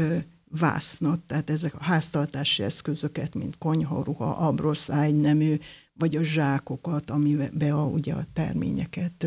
vásznat, 0.49 1.19
tehát 1.19 1.49
ezek 1.49 1.73
a 1.73 1.83
háztartási 1.83 2.63
eszközöket, 2.63 3.35
mint 3.35 3.57
konyha, 3.57 4.03
ruha, 4.03 4.37
abrosz, 4.37 4.89
ágynemű, 4.89 5.57
vagy 5.93 6.15
a 6.15 6.23
zsákokat, 6.23 7.09
amiben 7.09 7.71
a, 7.71 7.85
ugye 7.85 8.13
a 8.13 8.25
terményeket 8.33 9.25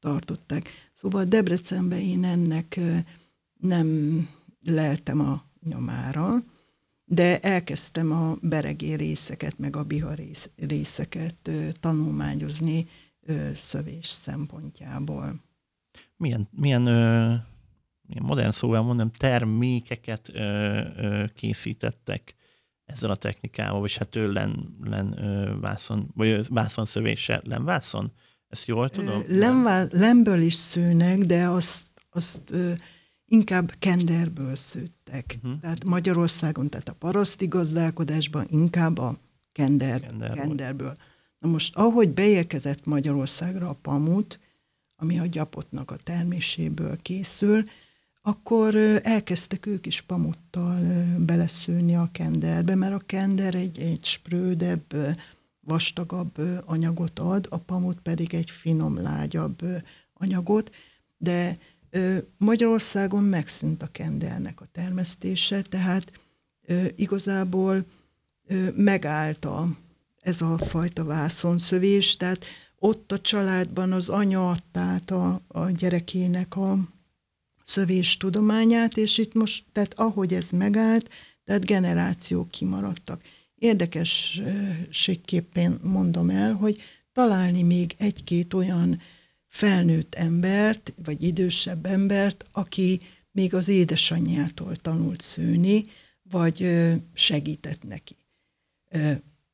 tartották. 0.00 0.70
Szóval 0.94 1.24
Debrecenben 1.24 1.98
én 1.98 2.24
ennek 2.24 2.80
nem 3.60 3.88
leltem 4.64 5.20
a 5.20 5.44
nyomára, 5.68 6.44
de 7.04 7.40
elkezdtem 7.40 8.12
a 8.12 8.36
beregé 8.40 8.94
részeket, 8.94 9.58
meg 9.58 9.76
a 9.76 9.84
biha 9.84 10.14
részeket 10.56 11.50
tanulmányozni 11.80 12.88
szövés 13.56 14.06
szempontjából. 14.06 15.42
Milyen, 16.16 16.48
milyen 16.50 16.82
modern 18.20 18.50
szóval 18.50 18.82
mondom, 18.82 19.10
termékeket 19.10 20.28
ö, 20.32 20.80
ö, 20.96 21.24
készítettek 21.34 22.34
ezzel 22.84 23.10
a 23.10 23.16
technikával, 23.16 23.80
vagy 23.80 23.96
hát 23.96 24.16
ő 24.16 24.32
len, 24.32 24.76
len 24.82 25.18
ö, 25.18 25.58
vászon, 25.60 26.10
vagy 26.14 26.48
vászonszövéssel, 26.48 27.42
len 27.44 27.64
vászon? 27.64 28.12
Ezt 28.48 28.66
jól 28.66 28.90
tudom? 28.90 29.24
Len, 29.28 29.88
lemből 29.92 30.40
is 30.40 30.54
szőnek, 30.54 31.18
de 31.18 31.48
azt, 31.48 31.92
azt 32.10 32.50
ö, 32.50 32.72
inkább 33.24 33.74
kenderből 33.78 34.56
szőttek. 34.56 35.38
Uh-huh. 35.42 35.60
Tehát 35.60 35.84
Magyarországon, 35.84 36.68
tehát 36.68 36.88
a 36.88 36.94
paraszti 36.94 37.46
gazdálkodásban 37.46 38.46
inkább 38.50 38.98
a 38.98 39.16
kender, 39.52 40.00
kender 40.00 40.32
kenderből. 40.32 40.96
Na 41.38 41.48
most, 41.48 41.76
ahogy 41.76 42.10
beérkezett 42.10 42.84
Magyarországra 42.84 43.68
a 43.68 43.78
pamut, 43.82 44.38
ami 44.96 45.18
a 45.18 45.26
gyapotnak 45.26 45.90
a 45.90 45.96
terméséből 45.96 46.96
készül, 47.02 47.64
akkor 48.26 48.74
elkezdtek 49.02 49.66
ők 49.66 49.86
is 49.86 50.00
pamuttal 50.00 50.80
beleszőni 51.18 51.94
a 51.94 52.08
kenderbe, 52.12 52.74
mert 52.74 52.94
a 52.94 53.02
kender 53.06 53.54
egy, 53.54 53.78
egy 53.78 54.04
sprődebb, 54.04 54.94
vastagabb 55.60 56.38
anyagot 56.64 57.18
ad, 57.18 57.46
a 57.50 57.58
pamut 57.58 58.00
pedig 58.00 58.34
egy 58.34 58.50
finom, 58.50 59.02
lágyabb 59.02 59.58
anyagot, 60.12 60.70
de 61.16 61.58
Magyarországon 62.38 63.22
megszűnt 63.22 63.82
a 63.82 63.88
kendernek 63.92 64.60
a 64.60 64.68
termesztése, 64.72 65.62
tehát 65.62 66.12
igazából 66.96 67.84
megállt 68.74 69.44
a, 69.44 69.68
ez 70.20 70.40
a 70.40 70.58
fajta 70.58 71.04
vászonszövés, 71.04 72.16
tehát 72.16 72.44
ott 72.78 73.12
a 73.12 73.20
családban 73.20 73.92
az 73.92 74.08
anya 74.08 74.50
adta 74.50 74.94
a, 74.94 75.40
a 75.48 75.70
gyerekének 75.70 76.56
a 76.56 76.78
szövés 77.64 78.16
tudományát, 78.16 78.96
és 78.96 79.18
itt 79.18 79.34
most, 79.34 79.64
tehát 79.72 79.98
ahogy 79.98 80.34
ez 80.34 80.50
megállt, 80.50 81.10
tehát 81.44 81.64
generációk 81.64 82.50
kimaradtak. 82.50 83.22
Érdekességképpen 83.54 85.80
mondom 85.82 86.30
el, 86.30 86.52
hogy 86.52 86.80
találni 87.12 87.62
még 87.62 87.94
egy-két 87.98 88.54
olyan 88.54 89.00
felnőtt 89.48 90.14
embert, 90.14 90.94
vagy 91.04 91.22
idősebb 91.22 91.86
embert, 91.86 92.44
aki 92.52 93.00
még 93.30 93.54
az 93.54 93.68
édesanyjától 93.68 94.76
tanult 94.76 95.20
szőni, 95.20 95.84
vagy 96.30 96.68
segített 97.14 97.82
neki. 97.82 98.16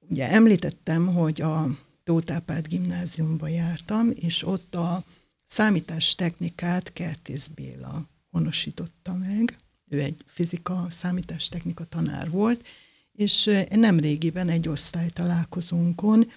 Ugye 0.09 0.31
említettem, 0.31 1.07
hogy 1.07 1.41
a 1.41 1.79
Tótápád 2.05 2.69
gimnáziumba 2.69 3.49
jártam, 3.49 4.11
és 4.15 4.47
ott 4.47 4.75
a 4.75 5.05
számítás 5.51 6.15
technikát 6.15 6.93
Kertész 6.93 7.47
Béla 7.47 8.09
honosította 8.31 9.15
meg. 9.15 9.57
Ő 9.89 10.01
egy 10.01 10.25
fizika 10.27 10.87
számítástechnika 10.91 11.85
tanár 11.85 12.31
volt, 12.31 12.67
és 13.13 13.51
nem 13.71 14.01
régiben 14.01 14.49
egy 14.49 14.69
osztálytalálkozónkon 14.69 16.31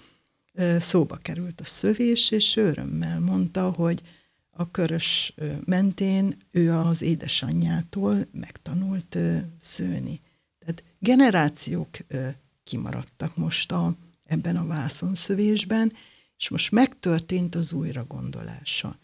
szóba 0.78 1.16
került 1.16 1.60
a 1.60 1.64
szövés, 1.64 2.30
és 2.30 2.56
örömmel 2.56 3.20
mondta, 3.20 3.70
hogy 3.70 4.02
a 4.50 4.70
körös 4.70 5.34
mentén 5.64 6.36
ő 6.50 6.72
az 6.72 7.02
édesanyjától 7.02 8.26
megtanult 8.32 9.18
szőni. 9.58 10.20
Tehát 10.58 10.82
generációk 10.98 11.96
kimaradtak 12.64 13.36
most 13.36 13.72
a, 13.72 13.96
ebben 14.24 14.56
a 14.56 14.66
vászonszövésben, 14.66 15.92
és 16.38 16.48
most 16.48 16.70
megtörtént 16.70 17.54
az 17.54 17.72
újragondolása. 17.72 19.02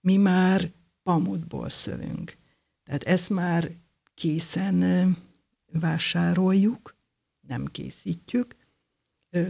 Mi 0.00 0.16
már 0.16 0.72
pamutból 1.02 1.68
szövünk. 1.68 2.36
Tehát 2.84 3.02
ezt 3.02 3.30
már 3.30 3.70
készen 4.14 5.16
vásároljuk, 5.72 6.96
nem 7.40 7.66
készítjük, 7.66 8.56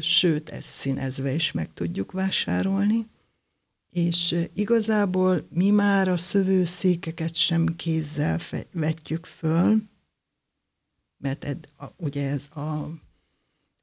sőt, 0.01 0.49
ezt 0.49 0.69
színezve 0.69 1.33
is 1.33 1.53
meg 1.53 1.73
tudjuk 1.73 2.13
vásárolni, 2.13 3.07
és 3.91 4.49
igazából 4.55 5.47
mi 5.51 5.71
már 5.71 6.09
a 6.09 6.17
szövőszékeket 6.17 7.35
sem 7.35 7.67
kézzel 7.67 8.41
vetjük 8.73 9.27
föl, 9.27 9.83
mert 11.17 11.45
ed, 11.45 11.69
a, 11.77 11.85
ugye 11.97 12.29
ez 12.29 12.45
a, 12.45 12.89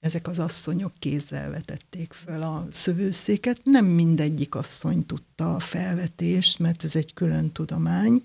ezek 0.06 0.28
az 0.28 0.40
asszonyok 0.40 0.94
kézzel 1.00 1.50
vetették 1.50 2.14
föl 2.14 2.42
a 2.42 2.68
szövőszéket. 2.72 3.60
Nem 3.64 3.86
mindegyik 3.86 4.56
asszony 4.56 5.06
tudta 5.06 5.56
a 5.56 5.60
felvetést, 5.60 6.60
mert 6.60 6.84
ez 6.84 6.96
egy 6.96 7.14
külön 7.14 7.52
tudomány. 7.52 8.24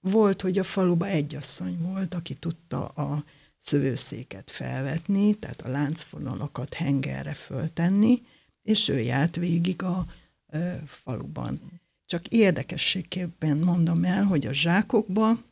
Volt, 0.00 0.42
hogy 0.42 0.58
a 0.58 0.64
faluba 0.64 1.06
egy 1.06 1.34
asszony 1.34 1.78
volt, 1.80 2.14
aki 2.14 2.34
tudta 2.34 2.86
a 2.86 3.24
szövőszéket 3.58 4.50
felvetni, 4.50 5.34
tehát 5.34 5.62
a 5.62 5.68
láncfonalakat 5.68 6.74
hengerre 6.74 7.34
föltenni, 7.34 8.22
és 8.62 8.88
ő 8.88 9.00
járt 9.00 9.36
végig 9.36 9.82
a 9.82 10.06
ö, 10.46 10.72
faluban. 10.86 11.60
Csak 12.06 12.26
érdekességképpen 12.28 13.56
mondom 13.56 14.04
el, 14.04 14.24
hogy 14.24 14.46
a 14.46 14.52
zsákokba 14.52 15.42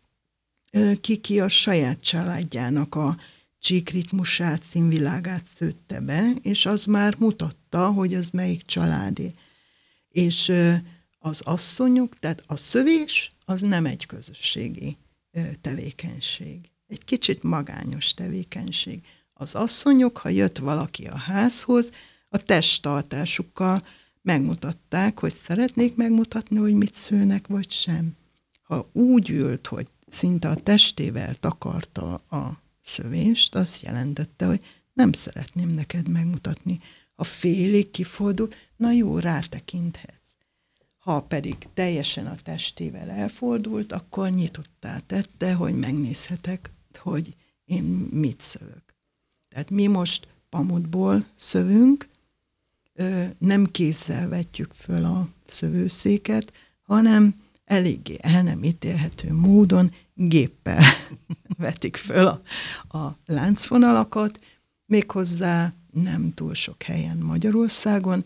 ki-ki 1.01 1.41
a 1.41 1.49
saját 1.49 2.01
családjának 2.01 2.95
a 2.95 3.17
csíkritmusát, 3.59 4.63
színvilágát 4.63 5.47
szőtte 5.57 6.01
be, 6.01 6.31
és 6.43 6.67
az 6.67 6.85
már 6.85 7.15
mutatta, 7.19 7.91
hogy 7.91 8.15
az 8.15 8.31
melyik 8.31 8.63
családé. 8.63 9.35
És 10.09 10.53
az 11.19 11.41
asszonyok, 11.41 12.19
tehát 12.19 12.43
a 12.47 12.57
szövés, 12.57 13.33
az 13.45 13.61
nem 13.61 13.87
egy 13.87 14.07
közösségi 14.07 14.97
tevékenység. 15.61 16.71
Egy 16.87 17.05
kicsit 17.05 17.43
magányos 17.43 18.15
tevékenység. 18.15 19.01
Az 19.33 19.55
asszonyok, 19.55 20.17
ha 20.17 20.29
jött 20.29 20.59
valaki 20.59 21.07
a 21.07 21.17
házhoz, 21.17 21.91
a 22.29 22.39
testtartásukkal 22.39 23.83
megmutatták, 24.23 25.21
hogy 25.21 25.35
szeretnék 25.35 25.97
megmutatni, 25.97 26.59
hogy 26.59 26.75
mit 26.75 26.95
szőnek, 26.95 27.47
vagy 27.47 27.71
sem. 27.71 28.17
Ha 28.63 28.89
úgy 28.93 29.31
ült, 29.31 29.67
hogy 29.67 29.87
szinte 30.07 30.49
a 30.49 30.55
testével 30.55 31.35
takarta 31.35 32.15
a 32.15 32.63
szövést, 32.89 33.55
azt 33.55 33.83
jelentette, 33.83 34.47
hogy 34.47 34.65
nem 34.93 35.13
szeretném 35.13 35.69
neked 35.69 36.09
megmutatni. 36.09 36.81
Ha 37.15 37.25
félig 37.25 37.91
kifordult, 37.91 38.71
na 38.77 38.93
jó, 38.93 39.19
rátekinthetsz. 39.19 40.17
Ha 40.99 41.23
pedig 41.23 41.57
teljesen 41.75 42.27
a 42.27 42.37
testével 42.43 43.11
elfordult, 43.11 43.93
akkor 43.93 44.31
nyitottá 44.31 44.99
tette, 45.07 45.55
hogy 45.55 45.75
megnézhetek, 45.75 46.71
hogy 46.99 47.35
én 47.65 47.85
mit 48.11 48.41
szövök. 48.41 48.95
Tehát 49.49 49.71
mi 49.71 49.87
most 49.87 50.29
pamutból 50.49 51.27
szövünk, 51.35 52.09
nem 53.39 53.71
kézzel 53.71 54.29
vetjük 54.29 54.73
föl 54.73 55.05
a 55.05 55.29
szövőszéket, 55.47 56.53
hanem 56.83 57.43
eléggé 57.65 58.17
el 58.21 58.43
nem 58.43 58.65
ítélhető 58.65 59.33
módon 59.33 59.93
géppel 60.15 60.85
vetik 61.59 61.97
föl 61.97 62.27
a, 62.27 62.41
a 62.99 63.17
láncvonalakat, 63.27 64.39
méghozzá 64.87 65.73
nem 65.93 66.33
túl 66.33 66.55
sok 66.55 66.83
helyen 66.83 67.17
Magyarországon. 67.17 68.25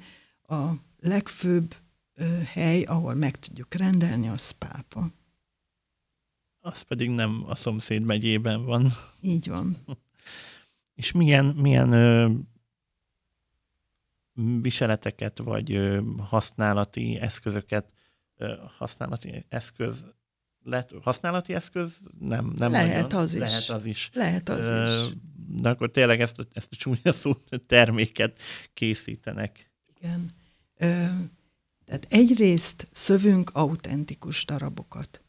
A 0.48 0.70
legfőbb 1.00 1.74
ö, 2.14 2.24
hely, 2.44 2.82
ahol 2.82 3.14
meg 3.14 3.36
tudjuk 3.36 3.74
rendelni, 3.74 4.28
az 4.28 4.50
Pápa. 4.50 5.10
Az 6.60 6.82
pedig 6.82 7.10
nem 7.10 7.42
a 7.46 7.54
szomszéd 7.54 8.02
megyében 8.02 8.64
van. 8.64 8.92
Így 9.20 9.48
van. 9.48 9.76
És 10.94 11.12
milyen, 11.12 11.44
milyen 11.44 11.92
ö, 11.92 12.30
viseleteket 14.60 15.38
vagy 15.38 15.72
ö, 15.72 16.00
használati 16.18 17.18
eszközöket 17.20 17.92
használati 18.78 19.44
eszköz 19.48 20.04
lehet 20.64 20.92
használati 21.02 21.54
eszköz? 21.54 21.92
Nem, 22.18 22.52
nem 22.56 22.72
lehet 22.72 23.02
nagyon. 23.02 23.22
az 23.22 23.34
is. 23.34 23.40
Lehet 23.40 23.68
az 23.68 23.84
is. 23.84 24.10
Lehet 24.12 24.48
az 24.48 24.68
uh, 24.68 24.82
is. 24.82 25.16
De 25.60 25.68
akkor 25.68 25.90
tényleg 25.90 26.20
ezt, 26.20 26.38
a, 26.38 26.46
ezt 26.52 26.68
a 26.70 26.76
csúnya 26.76 27.12
szó 27.12 27.36
terméket 27.66 28.36
készítenek. 28.74 29.70
Igen. 29.96 30.30
Ö, 30.76 31.06
tehát 31.84 32.06
egyrészt 32.08 32.88
szövünk 32.90 33.50
autentikus 33.52 34.44
darabokat. 34.44 35.22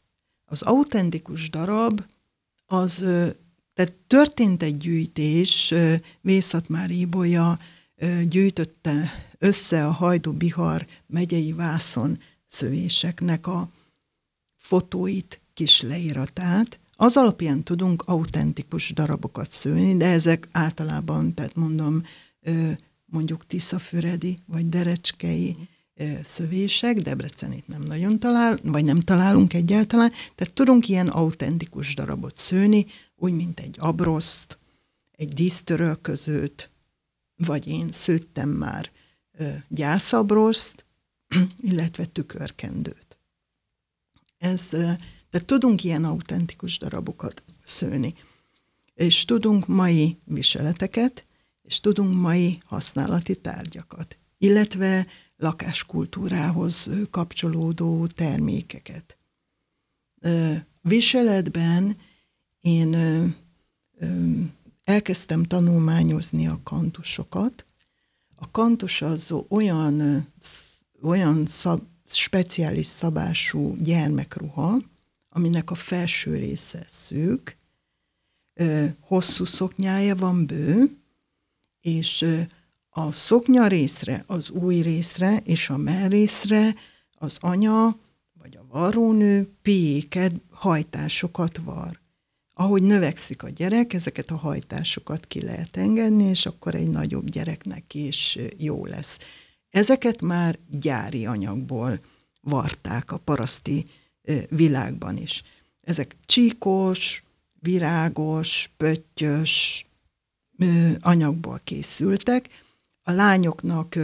Az 0.44 0.62
autentikus 0.62 1.50
darab 1.50 2.04
az, 2.66 2.98
tehát 3.74 3.94
történt 4.06 4.62
egy 4.62 4.76
gyűjtés, 4.76 5.74
Vészat 6.20 6.68
már 6.68 6.90
Ibolya 6.90 7.58
gyűjtötte 8.28 9.10
össze 9.38 9.86
a 9.86 9.90
Hajdú-Bihar 9.90 10.86
megyei 11.06 11.52
vászon 11.52 12.18
szövéseknek 12.46 13.46
a 13.46 13.68
fotóit, 14.64 15.40
kis 15.54 15.80
leíratát, 15.80 16.78
az 16.96 17.16
alapján 17.16 17.62
tudunk 17.62 18.02
autentikus 18.06 18.92
darabokat 18.92 19.50
szőni, 19.50 19.96
de 19.96 20.06
ezek 20.06 20.48
általában, 20.52 21.34
tehát 21.34 21.54
mondom, 21.54 22.02
mondjuk 23.04 23.46
Tiszafüredi 23.46 24.36
vagy 24.46 24.68
Derecskei 24.68 25.56
szövések, 26.22 26.96
Debrecenit 26.96 27.68
nem 27.68 27.82
nagyon 27.82 28.18
talál, 28.18 28.58
vagy 28.62 28.84
nem 28.84 29.00
találunk 29.00 29.54
egyáltalán, 29.54 30.12
tehát 30.34 30.54
tudunk 30.54 30.88
ilyen 30.88 31.08
autentikus 31.08 31.94
darabot 31.94 32.36
szőni, 32.36 32.86
úgy, 33.16 33.32
mint 33.32 33.60
egy 33.60 33.76
abroszt, 33.78 34.58
egy 35.10 35.32
dísztörölközőt, 35.32 36.70
vagy 37.36 37.66
én 37.66 37.92
szőttem 37.92 38.48
már 38.48 38.90
gyászabroszt, 39.68 40.84
illetve 41.70 42.04
tükörkendőt. 42.04 43.03
Ez, 44.44 44.70
de 45.30 45.40
tudunk 45.44 45.84
ilyen 45.84 46.04
autentikus 46.04 46.78
darabokat 46.78 47.42
szőni. 47.62 48.14
És 48.94 49.24
tudunk 49.24 49.66
mai 49.66 50.18
viseleteket, 50.24 51.26
és 51.62 51.80
tudunk 51.80 52.20
mai 52.20 52.58
használati 52.64 53.36
tárgyakat, 53.36 54.18
illetve 54.38 55.06
lakáskultúrához 55.36 56.90
kapcsolódó 57.10 58.06
termékeket. 58.06 59.18
Viseletben 60.80 61.96
én 62.60 62.96
elkezdtem 64.84 65.42
tanulmányozni 65.42 66.46
a 66.46 66.60
kantusokat. 66.62 67.64
A 68.34 68.50
kantus 68.50 69.02
az 69.02 69.30
olyan, 69.48 70.26
olyan 71.02 71.46
szab, 71.46 71.82
speciális 72.04 72.86
szabású 72.86 73.76
gyermekruha, 73.76 74.76
aminek 75.28 75.70
a 75.70 75.74
felső 75.74 76.36
része 76.36 76.84
szűk, 76.88 77.56
hosszú 79.00 79.44
szoknyája 79.44 80.16
van 80.16 80.46
bő, 80.46 80.98
és 81.80 82.26
a 82.88 83.12
szoknya 83.12 83.66
részre, 83.66 84.24
az 84.26 84.50
új 84.50 84.80
részre 84.80 85.36
és 85.36 85.70
a 85.70 85.76
melrészre 85.76 86.74
az 87.14 87.38
anya 87.40 87.98
vagy 88.32 88.56
a 88.56 88.66
varrónő 88.68 89.48
piéket, 89.62 90.32
hajtásokat 90.50 91.56
var. 91.56 92.00
Ahogy 92.54 92.82
növekszik 92.82 93.42
a 93.42 93.48
gyerek, 93.48 93.92
ezeket 93.92 94.30
a 94.30 94.36
hajtásokat 94.36 95.26
ki 95.26 95.42
lehet 95.42 95.76
engedni, 95.76 96.24
és 96.24 96.46
akkor 96.46 96.74
egy 96.74 96.88
nagyobb 96.88 97.30
gyereknek 97.30 97.94
is 97.94 98.38
jó 98.56 98.86
lesz. 98.86 99.18
Ezeket 99.74 100.22
már 100.22 100.58
gyári 100.70 101.26
anyagból 101.26 102.00
varták 102.40 103.12
a 103.12 103.18
paraszti 103.18 103.84
világban 104.48 105.16
is. 105.16 105.42
Ezek 105.80 106.16
csíkos, 106.26 107.22
virágos, 107.60 108.70
pöttyös 108.76 109.86
anyagból 111.00 111.60
készültek. 111.64 112.48
A 113.02 113.10
lányoknak 113.10 113.94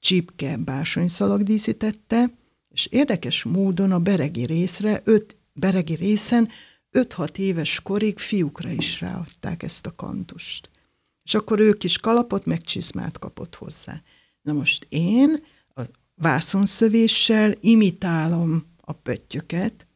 csípke 0.00 0.56
bársonyszalag 0.56 1.42
díszítette, 1.42 2.30
és 2.68 2.86
érdekes 2.86 3.42
módon 3.42 3.92
a 3.92 4.00
beregi 4.00 4.44
részre, 4.44 5.00
öt, 5.04 5.36
beregi 5.52 5.94
részen 5.94 6.48
5-6 6.92 7.38
éves 7.38 7.80
korig 7.80 8.18
fiúkra 8.18 8.70
is 8.70 9.00
ráadták 9.00 9.62
ezt 9.62 9.86
a 9.86 9.94
kantust. 9.94 10.70
És 11.22 11.34
akkor 11.34 11.60
ők 11.60 11.84
is 11.84 11.98
kalapot, 11.98 12.46
meg 12.46 12.62
csizmát 12.62 13.18
kapott 13.18 13.54
hozzá. 13.54 14.02
Na 14.44 14.52
most 14.52 14.86
én 14.88 15.42
a 15.74 15.82
vászonszövéssel 16.14 17.54
imitálom 17.60 18.64
a 18.80 18.92
pöttyöket, 18.92 19.86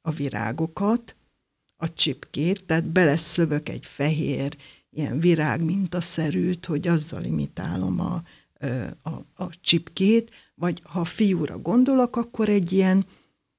a 0.00 0.10
virágokat, 0.10 1.14
a 1.76 1.92
csipkét, 1.92 2.64
tehát 2.64 2.84
beleszövök 2.84 3.68
egy 3.68 3.86
fehér, 3.86 4.56
ilyen 4.90 5.20
virág 5.20 5.62
mintaszerűt, 5.62 6.66
hogy 6.66 6.88
azzal 6.88 7.24
imitálom 7.24 8.00
a, 8.00 8.22
a, 9.02 9.10
a 9.34 9.50
csipkét, 9.60 10.30
vagy 10.54 10.82
ha 10.84 11.04
fiúra 11.04 11.58
gondolok, 11.58 12.16
akkor 12.16 12.48
egy 12.48 12.72
ilyen 12.72 13.06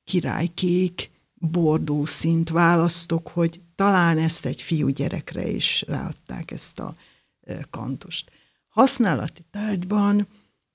királykék, 0.03 1.11
bordó 1.33 2.05
szint 2.05 2.49
választok, 2.49 3.27
hogy 3.27 3.61
talán 3.75 4.17
ezt 4.17 4.45
egy 4.45 4.61
fiú 4.61 4.87
gyerekre 4.87 5.47
is 5.47 5.83
ráadták 5.87 6.51
ezt 6.51 6.79
a 6.79 6.93
kantust. 7.69 8.31
Használati 8.69 9.41
tárgyban 9.51 10.27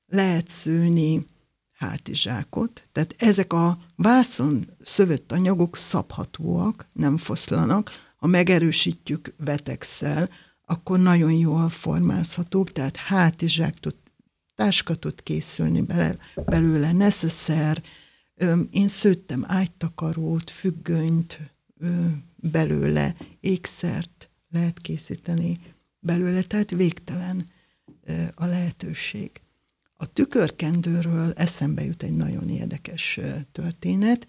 lehet 0.06 0.48
szőni 0.48 1.26
hátizsákot, 1.72 2.88
tehát 2.92 3.14
ezek 3.18 3.52
a 3.52 3.78
vászon 3.96 4.66
szövött 4.82 5.32
anyagok 5.32 5.76
szabhatóak, 5.76 6.86
nem 6.92 7.16
foszlanak, 7.16 7.90
ha 8.16 8.26
megerősítjük 8.26 9.34
vetexsel, 9.36 10.28
akkor 10.64 10.98
nagyon 10.98 11.32
jól 11.32 11.68
formázhatók, 11.68 12.72
tehát 12.72 12.96
hátizsák 12.96 13.80
tud, 13.80 13.94
táska 14.54 14.94
tud 14.94 15.22
készülni 15.22 15.80
bele, 15.80 16.16
belőle, 16.34 16.92
neszeszer, 16.92 17.82
én 18.70 18.88
szőttem 18.88 19.44
ágytakarót, 19.48 20.50
függönyt 20.50 21.40
belőle, 22.36 23.16
ékszert 23.40 24.30
lehet 24.50 24.80
készíteni 24.80 25.58
belőle, 25.98 26.42
tehát 26.42 26.70
végtelen 26.70 27.52
a 28.34 28.46
lehetőség. 28.46 29.30
A 29.96 30.12
tükörkendőről 30.12 31.32
eszembe 31.32 31.84
jut 31.84 32.02
egy 32.02 32.16
nagyon 32.16 32.48
érdekes 32.48 33.20
történet. 33.52 34.26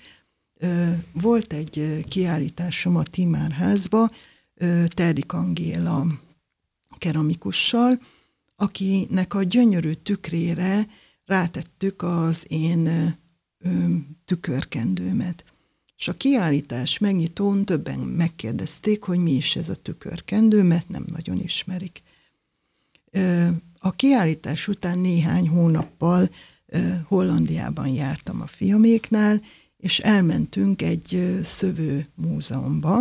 Volt 1.12 1.54
egy 1.54 2.06
kiállításom 2.08 2.96
a 2.96 3.04
Timárházba, 3.04 4.10
Terdik 4.88 5.34
Angéla 5.34 6.06
keramikussal, 6.98 8.00
akinek 8.56 9.34
a 9.34 9.44
gyönyörű 9.44 9.94
tükrére 9.94 10.88
rátettük 11.26 12.02
az 12.02 12.46
én 12.48 13.16
tükörkendőmet. 14.26 15.44
És 15.98 16.08
a 16.08 16.14
kiállítás 16.14 16.98
megnyitón 16.98 17.66
többen 17.66 18.00
megkérdezték, 18.00 19.04
hogy 19.04 19.18
mi 19.18 19.32
is 19.32 19.56
ez 19.56 19.70
a 19.70 19.76
tükörkendő, 19.76 20.64
mert 20.64 20.90
nem 20.90 21.06
nagyon 21.12 21.40
ismerik. 21.40 22.02
A 23.80 23.92
kiállítás 23.92 24.68
után 24.68 25.00
néhány 25.00 25.48
hónappal 25.48 26.30
Hollandiában 27.08 27.88
jártam 27.88 28.42
a 28.42 28.48
fiaméknál, 28.48 29.42
és 29.78 30.00
elmentünk 30.00 30.82
egy 30.82 31.40
szövő 31.44 32.06
múzeumba. 32.16 33.00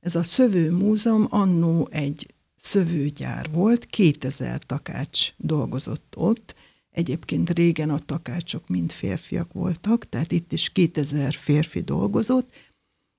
Ez 0.00 0.14
a 0.14 0.22
szövő 0.22 0.70
múzeum 0.70 1.26
annó 1.30 1.88
egy 1.90 2.34
szövőgyár 2.60 3.50
volt, 3.50 3.86
2000 3.86 4.58
takács 4.58 5.32
dolgozott 5.36 6.14
ott, 6.16 6.54
Egyébként 6.94 7.50
régen 7.50 7.90
a 7.90 7.98
takácsok 7.98 8.68
mind 8.68 8.92
férfiak 8.92 9.52
voltak, 9.52 10.08
tehát 10.08 10.32
itt 10.32 10.52
is 10.52 10.70
2000 10.70 11.34
férfi 11.34 11.80
dolgozott, 11.80 12.50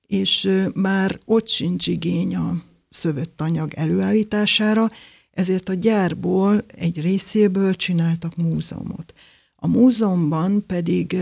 és 0.08 0.50
már 0.74 1.20
ott 1.26 1.48
sincs 1.48 1.88
igény 1.88 2.36
a 2.36 2.64
szövött 2.90 3.42
anyag 3.42 3.74
előállítására, 3.74 4.90
ezért 5.36 5.70
a 5.70 5.74
gyárból 5.74 6.64
egy 6.68 7.02
részéből 7.02 7.76
csináltak 7.76 8.36
múzeumot. 8.36 9.14
A 9.56 9.68
múzeumban 9.68 10.66
pedig 10.66 11.18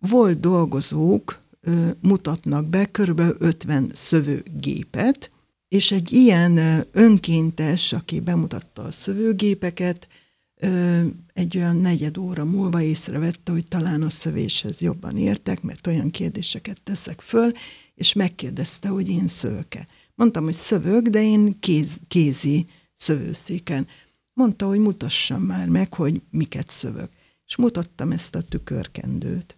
volt 0.00 0.40
dolgozók, 0.40 1.38
mutatnak 2.00 2.66
be 2.66 2.84
kb. 2.90 3.22
50 3.38 3.90
szövőgépet, 3.94 5.30
és 5.68 5.90
egy 5.90 6.12
ilyen 6.12 6.84
önkéntes, 6.92 7.92
aki 7.92 8.20
bemutatta 8.20 8.82
a 8.82 8.90
szövőgépeket, 8.90 10.08
egy 11.32 11.56
olyan 11.56 11.76
negyed 11.76 12.18
óra 12.18 12.44
múlva 12.44 12.82
észrevette, 12.82 13.52
hogy 13.52 13.66
talán 13.66 14.02
a 14.02 14.10
szövéshez 14.10 14.80
jobban 14.80 15.16
értek, 15.16 15.62
mert 15.62 15.86
olyan 15.86 16.10
kérdéseket 16.10 16.80
teszek 16.84 17.20
föl, 17.20 17.52
és 17.94 18.12
megkérdezte, 18.12 18.88
hogy 18.88 19.08
én 19.08 19.28
szőke. 19.28 19.86
Mondtam, 20.14 20.44
hogy 20.44 20.54
szövök, 20.54 21.08
de 21.08 21.22
én 21.22 21.58
kéz, 21.60 21.88
kézi 22.08 22.66
szövőszéken. 22.98 23.86
Mondta, 24.32 24.66
hogy 24.66 24.78
mutassam 24.78 25.42
már 25.42 25.68
meg, 25.68 25.94
hogy 25.94 26.22
miket 26.30 26.70
szövök. 26.70 27.10
És 27.46 27.56
mutattam 27.56 28.12
ezt 28.12 28.34
a 28.34 28.42
tükörkendőt. 28.42 29.56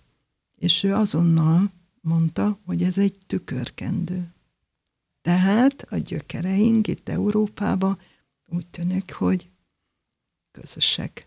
És 0.57 0.83
ő 0.83 0.95
azonnal 0.95 1.71
mondta, 2.01 2.59
hogy 2.65 2.83
ez 2.83 2.99
egy 2.99 3.19
tükörkendő. 3.27 4.35
Tehát 5.23 5.83
a 5.83 5.97
gyökereink 5.97 6.87
itt 6.87 7.09
Európában 7.09 7.99
úgy 8.47 8.67
tűnik, 8.67 9.13
hogy 9.13 9.51
közösek. 10.51 11.25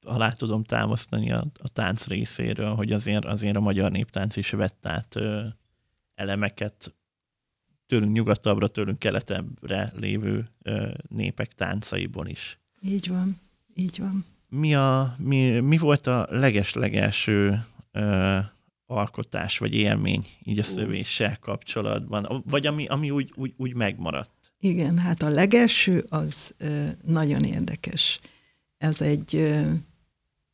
Alá 0.00 0.32
tudom 0.32 0.62
támasztani 0.62 1.32
a, 1.32 1.46
a 1.58 1.68
tánc 1.68 2.06
részéről, 2.06 2.74
hogy 2.74 2.92
azért, 2.92 3.24
azért 3.24 3.56
a 3.56 3.60
magyar 3.60 3.90
néptánc 3.90 4.36
is 4.36 4.50
vett 4.50 4.86
át 4.86 5.16
ö, 5.16 5.46
elemeket 6.14 6.94
tőlünk 7.86 8.12
nyugatabbra, 8.12 8.68
tőlünk 8.68 8.98
keletebbre 8.98 9.92
lévő 9.96 10.48
népek 11.08 11.52
táncaiból 11.54 12.26
is. 12.26 12.58
Így 12.80 13.08
van, 13.08 13.40
így 13.74 13.98
van. 13.98 14.24
Mi, 14.48 14.74
a, 14.74 15.16
mi, 15.18 15.60
mi 15.60 15.78
volt 15.78 16.06
a 16.06 16.26
leges-legelső 16.30 17.64
alkotás 18.86 19.58
vagy 19.58 19.74
élmény 19.74 20.26
így 20.44 20.58
a 20.58 20.62
szövéssel 20.62 21.38
kapcsolatban? 21.40 22.42
Vagy 22.46 22.66
ami, 22.66 22.86
ami 22.86 23.10
úgy, 23.10 23.32
úgy, 23.34 23.54
úgy 23.56 23.74
megmaradt? 23.74 24.30
Igen, 24.60 24.98
hát 24.98 25.22
a 25.22 25.28
legelső 25.28 26.04
az 26.08 26.54
ö, 26.58 26.86
nagyon 27.04 27.44
érdekes. 27.44 28.20
Ez 28.78 29.00
egy 29.00 29.36
ö, 29.36 29.70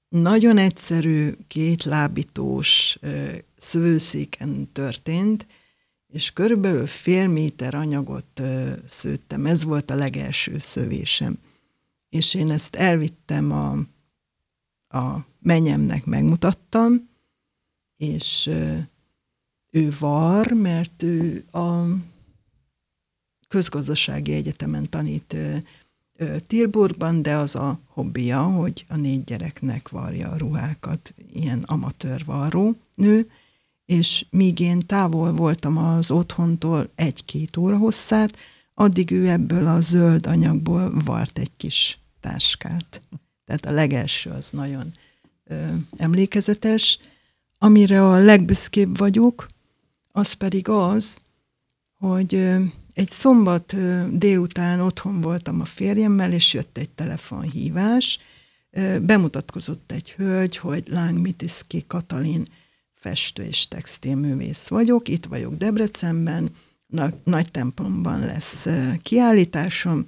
nagyon 0.08 0.58
egyszerű, 0.58 1.32
kétlábítós 1.46 2.96
ö, 3.00 3.32
szőszéken 3.56 4.72
történt, 4.72 5.46
és 6.12 6.30
körülbelül 6.30 6.86
fél 6.86 7.28
méter 7.28 7.74
anyagot 7.74 8.40
ö, 8.40 8.72
szőttem. 8.86 9.46
Ez 9.46 9.64
volt 9.64 9.90
a 9.90 9.94
legelső 9.94 10.58
szövésem. 10.58 11.38
És 12.08 12.34
én 12.34 12.50
ezt 12.50 12.74
elvittem 12.74 13.52
a, 13.52 13.70
a 14.98 15.26
menyemnek, 15.38 16.04
megmutattam, 16.04 17.08
és 17.96 18.50
ő 19.70 19.92
var, 19.98 20.46
mert 20.46 21.02
ő 21.02 21.44
a 21.50 21.84
közgazdasági 23.48 24.32
egyetemen 24.32 24.90
tanít 24.90 25.36
Tilburgban, 26.46 27.22
de 27.22 27.36
az 27.36 27.54
a 27.54 27.78
hobbija, 27.86 28.42
hogy 28.42 28.84
a 28.88 28.96
négy 28.96 29.24
gyereknek 29.24 29.88
varja 29.88 30.30
a 30.30 30.36
ruhákat, 30.36 31.14
ilyen 31.32 31.62
amatőr 31.62 32.24
varró 32.24 32.76
nő, 32.94 33.30
és 33.86 34.26
míg 34.30 34.60
én 34.60 34.86
távol 34.86 35.32
voltam 35.32 35.76
az 35.76 36.10
otthontól 36.10 36.90
egy-két 36.94 37.56
óra 37.56 37.76
hosszát, 37.76 38.36
addig 38.74 39.10
ő 39.10 39.28
ebből 39.28 39.66
a 39.66 39.80
zöld 39.80 40.26
anyagból 40.26 40.92
vart 41.04 41.38
egy 41.38 41.50
kis 41.56 41.98
táskát. 42.20 43.00
Tehát 43.44 43.66
a 43.66 43.70
legelső 43.70 44.30
az 44.30 44.50
nagyon 44.50 44.92
ö, 45.44 45.66
emlékezetes. 45.96 46.98
Amire 47.58 48.06
a 48.06 48.18
legbüszkébb 48.18 48.98
vagyok, 48.98 49.46
az 50.12 50.32
pedig 50.32 50.68
az, 50.68 51.18
hogy 51.98 52.34
ö, 52.34 52.64
egy 52.94 53.10
szombat 53.10 53.74
délután 54.18 54.80
otthon 54.80 55.20
voltam 55.20 55.60
a 55.60 55.64
férjemmel, 55.64 56.32
és 56.32 56.54
jött 56.54 56.78
egy 56.78 56.90
telefonhívás. 56.90 58.18
Bemutatkozott 59.02 59.92
egy 59.92 60.12
hölgy, 60.12 60.56
hogy 60.56 60.88
Láng 60.88 61.18
Mitiszki 61.18 61.84
Katalin 61.86 62.46
festő 63.02 63.42
és 63.42 63.68
textilművész 63.68 64.68
vagyok, 64.68 65.08
itt 65.08 65.26
vagyok 65.26 65.54
Debrecenben, 65.54 66.50
nagy 67.24 67.50
templomban 67.50 68.20
lesz 68.20 68.66
kiállításom, 69.02 70.06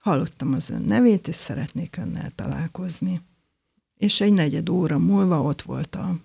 hallottam 0.00 0.52
az 0.52 0.70
ön 0.70 0.82
nevét, 0.82 1.28
és 1.28 1.34
szeretnék 1.34 1.96
önnel 1.96 2.32
találkozni. 2.34 3.20
És 3.96 4.20
egy 4.20 4.32
negyed 4.32 4.68
óra 4.68 4.98
múlva 4.98 5.42
ott 5.42 5.62
volt 5.62 5.94
a 5.94 6.18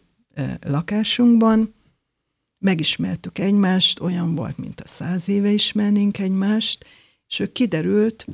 lakásunkban, 0.61 1.73
megismertük 2.57 3.39
egymást, 3.39 3.99
olyan 3.99 4.35
volt, 4.35 4.57
mint 4.57 4.79
a 4.79 4.87
száz 4.87 5.29
éve 5.29 5.49
ismernénk 5.49 6.19
egymást, 6.19 6.85
és 7.27 7.39
ő 7.39 7.51
kiderült, 7.51 8.25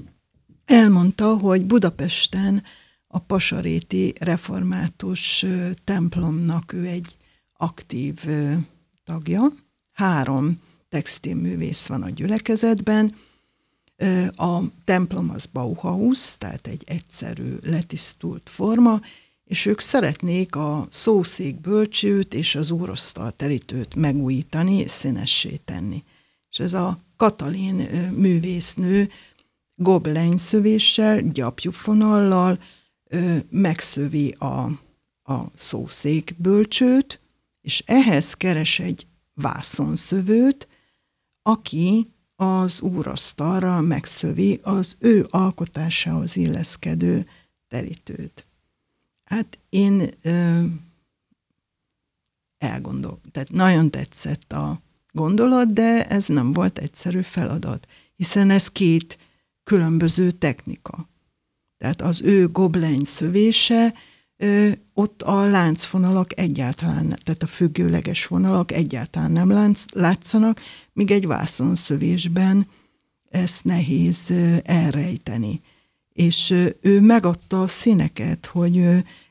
elmondta, 0.65 1.37
hogy 1.37 1.65
Budapesten 1.65 2.63
a 3.07 3.19
Pasaréti 3.19 4.13
református 4.19 5.45
templomnak 5.83 6.73
ő 6.73 6.85
egy 6.85 7.17
aktív 7.57 8.25
tagja. 9.03 9.41
Három 9.91 10.61
textilművész 10.89 11.85
van 11.85 12.03
a 12.03 12.09
gyülekezetben. 12.09 13.15
A 14.35 14.59
templom 14.83 15.29
az 15.29 15.45
Bauhaus, 15.45 16.37
tehát 16.37 16.67
egy 16.67 16.83
egyszerű, 16.85 17.55
letisztult 17.61 18.49
forma, 18.49 19.01
és 19.43 19.65
ők 19.65 19.79
szeretnék 19.79 20.55
a 20.55 20.87
szószék 20.89 21.61
bölcsőt 21.61 22.33
és 22.33 22.55
az 22.55 22.71
úrosztal 22.71 23.31
terítőt 23.31 23.95
megújítani 23.95 24.77
és 24.77 24.91
színessé 24.91 25.59
tenni. 25.65 26.03
És 26.49 26.59
ez 26.59 26.73
a 26.73 26.97
Katalin 27.15 27.75
művésznő 28.15 29.09
goblenyszövéssel, 29.75 31.21
gyapjufonallal 31.21 32.59
megszövi 33.49 34.29
a, 34.29 34.69
a 35.33 35.51
szószék 35.55 36.35
bölcsőt, 36.37 37.19
és 37.67 37.83
ehhez 37.85 38.33
keres 38.33 38.79
egy 38.79 39.07
vászonszövőt, 39.33 40.67
aki 41.41 42.09
az 42.35 42.81
úrasztalra 42.81 43.81
megszövi 43.81 44.59
az 44.63 44.95
ő 44.99 45.25
alkotásához 45.29 46.35
illeszkedő 46.35 47.27
terítőt. 47.67 48.47
Hát 49.23 49.59
én 49.69 50.09
ö, 50.21 50.63
elgondol, 52.57 53.19
tehát 53.31 53.51
nagyon 53.51 53.91
tetszett 53.91 54.53
a 54.53 54.81
gondolat, 55.11 55.73
de 55.73 56.07
ez 56.07 56.27
nem 56.27 56.53
volt 56.53 56.79
egyszerű 56.79 57.21
feladat, 57.21 57.87
hiszen 58.15 58.49
ez 58.49 58.67
két 58.67 59.17
különböző 59.63 60.31
technika. 60.31 61.09
Tehát 61.77 62.01
az 62.01 62.21
ő 62.21 62.47
gobleny 62.47 63.03
szövése, 63.03 63.93
ott 64.93 65.21
a 65.21 65.43
láncfonalak 65.43 66.39
egyáltalán, 66.39 67.19
tehát 67.23 67.43
a 67.43 67.47
függőleges 67.47 68.25
vonalak 68.25 68.71
egyáltalán 68.71 69.31
nem 69.31 69.49
lánc, 69.49 69.83
látszanak, 69.91 70.61
míg 70.93 71.11
egy 71.11 71.27
vászonszövésben 71.27 72.67
ezt 73.29 73.63
nehéz 73.63 74.33
elrejteni. 74.63 75.61
És 76.13 76.49
ő 76.81 77.01
megadta 77.01 77.61
a 77.61 77.67
színeket, 77.67 78.45
hogy 78.45 78.77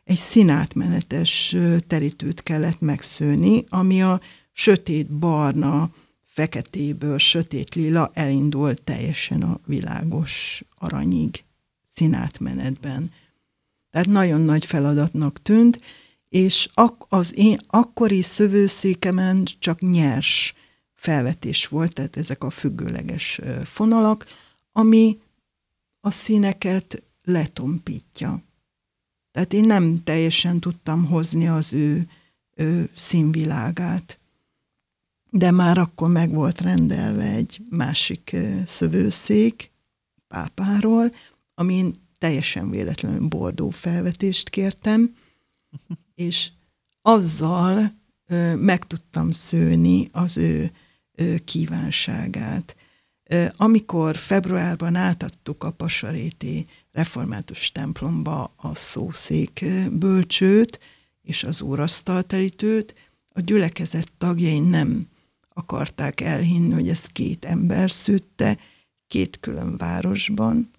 egy 0.04 0.16
színátmenetes 0.16 1.56
terítőt 1.86 2.42
kellett 2.42 2.80
megszőni, 2.80 3.64
ami 3.68 4.02
a 4.02 4.20
sötét 4.52 5.06
barna, 5.06 5.90
feketéből 6.24 7.18
sötét 7.18 7.74
lila 7.74 8.10
elindult 8.14 8.82
teljesen 8.82 9.42
a 9.42 9.60
világos 9.66 10.62
aranyig 10.78 11.44
színátmenetben. 11.94 13.10
Tehát 13.96 14.10
nagyon 14.10 14.40
nagy 14.40 14.66
feladatnak 14.66 15.42
tűnt, 15.42 15.80
és 16.28 16.70
az 17.08 17.36
én 17.36 17.58
akkori 17.66 18.22
szövőszékemen 18.22 19.44
csak 19.58 19.80
nyers 19.80 20.54
felvetés 20.94 21.66
volt, 21.66 21.92
tehát 21.92 22.16
ezek 22.16 22.44
a 22.44 22.50
függőleges 22.50 23.40
fonalak, 23.64 24.26
ami 24.72 25.20
a 26.00 26.10
színeket 26.10 27.02
letompítja. 27.24 28.42
Tehát 29.30 29.52
én 29.52 29.64
nem 29.64 30.02
teljesen 30.04 30.60
tudtam 30.60 31.04
hozni 31.04 31.48
az 31.48 31.72
ő, 31.72 32.08
ő 32.56 32.90
színvilágát. 32.94 34.18
De 35.30 35.50
már 35.50 35.78
akkor 35.78 36.08
meg 36.08 36.30
volt 36.30 36.60
rendelve 36.60 37.24
egy 37.24 37.60
másik 37.70 38.36
szövőszék 38.66 39.70
pápáról, 40.28 41.12
amin 41.54 42.04
teljesen 42.18 42.70
véletlenül 42.70 43.28
bordó 43.28 43.70
felvetést 43.70 44.48
kértem, 44.48 45.16
és 46.14 46.50
azzal 47.02 47.92
ö, 48.26 48.54
meg 48.54 48.86
tudtam 48.86 49.30
szőni 49.30 50.08
az 50.12 50.36
ő 50.36 50.70
ö, 51.12 51.34
kívánságát. 51.44 52.76
Ö, 53.24 53.46
amikor 53.56 54.16
februárban 54.16 54.94
átadtuk 54.94 55.64
a 55.64 55.70
Pasaréti 55.70 56.66
református 56.92 57.72
templomba 57.72 58.54
a 58.56 58.74
szószék 58.74 59.64
bölcsőt 59.92 60.80
és 61.22 61.44
az 61.44 61.60
úrasztalterítőt, 61.60 62.94
a 63.28 63.40
gyülekezet 63.40 64.12
tagjai 64.18 64.60
nem 64.60 65.08
akarták 65.48 66.20
elhinni, 66.20 66.72
hogy 66.72 66.88
ez 66.88 67.06
két 67.06 67.44
ember 67.44 67.90
szütte, 67.90 68.58
két 69.06 69.40
külön 69.40 69.76
városban, 69.76 70.70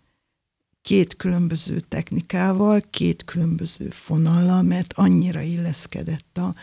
két 0.88 1.16
különböző 1.16 1.80
technikával, 1.80 2.82
két 2.90 3.24
különböző 3.24 3.90
fonallal, 3.90 4.62
mert 4.62 4.94
annyira 4.94 5.42
illeszkedett 5.42 6.38
a 6.38 6.56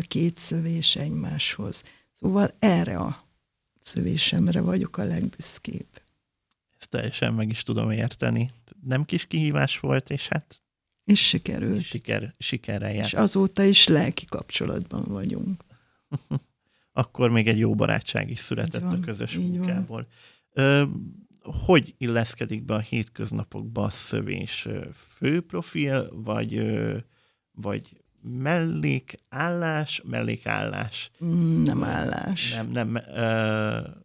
két 0.00 0.38
szövés 0.38 0.96
egymáshoz. 0.96 1.82
Szóval 2.12 2.50
erre 2.58 2.96
a 2.96 3.26
szövésemre 3.80 4.60
vagyok 4.60 4.96
a 4.96 5.04
legbüszkébb. 5.04 5.86
Ezt 6.78 6.90
teljesen 6.90 7.34
meg 7.34 7.48
is 7.48 7.62
tudom 7.62 7.90
érteni. 7.90 8.50
Nem 8.84 9.04
kis 9.04 9.26
kihívás 9.26 9.80
volt, 9.80 10.10
és 10.10 10.28
hát... 10.28 10.62
És 11.04 11.28
sikerült. 11.28 11.82
Siker, 11.82 12.34
sikerrel 12.38 12.92
járt. 12.92 13.06
És 13.06 13.14
azóta 13.14 13.62
is 13.62 13.86
lelki 13.86 14.24
kapcsolatban 14.24 15.04
vagyunk. 15.04 15.64
Akkor 16.92 17.30
még 17.30 17.48
egy 17.48 17.58
jó 17.58 17.74
barátság 17.74 18.30
is 18.30 18.38
született 18.38 18.82
a 18.82 19.00
közös 19.00 19.36
munkából. 19.36 20.06
Ö, 20.52 20.84
hogy 21.42 21.94
illeszkedik 21.98 22.62
be 22.64 22.74
a 22.74 22.78
hétköznapokba 22.78 23.84
a 23.84 23.90
szövés? 23.90 24.68
Főprofil, 25.16 26.08
vagy, 26.22 26.62
vagy 27.52 28.02
mellékállás, 28.22 30.02
mellékállás? 30.04 31.10
Nem 31.64 31.84
állás. 31.84 32.54
Nem, 32.54 32.70
nem. 32.70 32.94
Uh, 32.94 34.02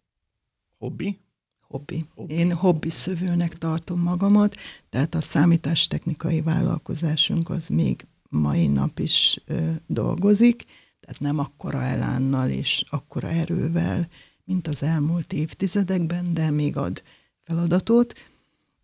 hobbi? 0.77 1.19
Hobbi. 1.67 2.05
hobbi. 2.15 2.33
Én 2.33 2.53
hobbi 2.53 2.89
szövőnek 2.89 3.57
tartom 3.57 3.99
magamat, 3.99 4.55
tehát 4.89 5.15
a 5.15 5.21
számítástechnikai 5.21 6.41
vállalkozásunk 6.41 7.49
az 7.49 7.67
még 7.67 8.07
mai 8.29 8.67
nap 8.67 8.99
is 8.99 9.41
ö, 9.45 9.71
dolgozik, 9.87 10.65
tehát 10.99 11.19
nem 11.19 11.39
akkora 11.39 11.83
elánnal 11.83 12.49
és 12.49 12.83
akkora 12.89 13.27
erővel, 13.27 14.07
mint 14.43 14.67
az 14.67 14.83
elmúlt 14.83 15.33
évtizedekben, 15.33 16.33
de 16.33 16.49
még 16.49 16.77
ad 16.77 17.03
feladatot. 17.47 18.13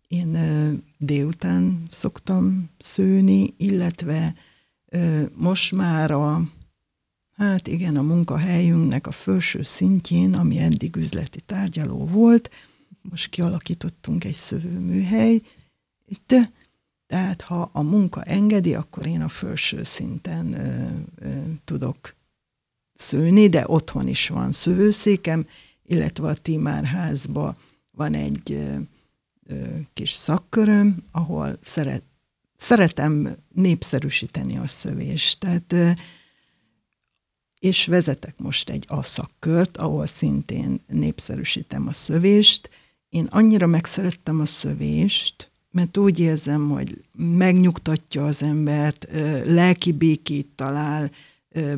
Én 0.08 0.38
délután 0.98 1.86
szoktam 1.90 2.70
szőni, 2.78 3.54
illetve 3.56 4.34
most 5.34 5.74
már 5.74 6.10
a, 6.10 6.42
hát 7.36 7.66
igen, 7.66 7.96
a 7.96 8.02
munkahelyünknek 8.02 9.06
a 9.06 9.12
felső 9.12 9.62
szintjén, 9.62 10.34
ami 10.34 10.58
eddig 10.58 10.96
üzleti 10.96 11.40
tárgyaló 11.40 12.06
volt, 12.06 12.50
most 13.02 13.30
kialakítottunk 13.30 14.24
egy 14.24 14.34
szövőműhely, 14.34 15.40
itt, 16.06 16.34
tehát 17.06 17.40
ha 17.40 17.70
a 17.72 17.82
munka 17.82 18.22
engedi, 18.22 18.74
akkor 18.74 19.06
én 19.06 19.20
a 19.20 19.28
felső 19.28 19.82
szinten 19.82 20.52
ö, 20.52 20.86
ö, 21.26 21.28
tudok 21.64 22.14
szőni, 22.94 23.48
de 23.48 23.64
otthon 23.66 24.08
is 24.08 24.28
van 24.28 24.52
szövőszékem, 24.52 25.46
illetve 25.82 26.28
a 26.28 26.34
Timárházba 26.34 27.56
van 27.96 28.14
egy 28.14 28.52
ö, 28.52 28.76
kis 29.92 30.10
szakköröm, 30.10 31.04
ahol 31.12 31.58
szeret, 31.62 32.02
szeretem 32.56 33.36
népszerűsíteni 33.54 34.56
a 34.56 34.66
szövést. 34.66 35.40
Tehát, 35.40 35.72
ö, 35.72 35.90
és 37.64 37.86
vezetek 37.86 38.38
most 38.38 38.70
egy 38.70 38.84
A 38.88 39.02
szakkört, 39.02 39.76
ahol 39.76 40.06
szintén 40.06 40.80
népszerűsítem 40.86 41.88
a 41.88 41.92
szövést. 41.92 42.70
Én 43.08 43.24
annyira 43.30 43.66
megszerettem 43.66 44.40
a 44.40 44.46
szövést, 44.46 45.50
mert 45.70 45.96
úgy 45.96 46.18
érzem, 46.18 46.70
hogy 46.70 47.04
megnyugtatja 47.16 48.24
az 48.24 48.42
embert, 48.42 49.08
lelki 49.44 49.92
békét 49.92 50.46
talál 50.54 51.10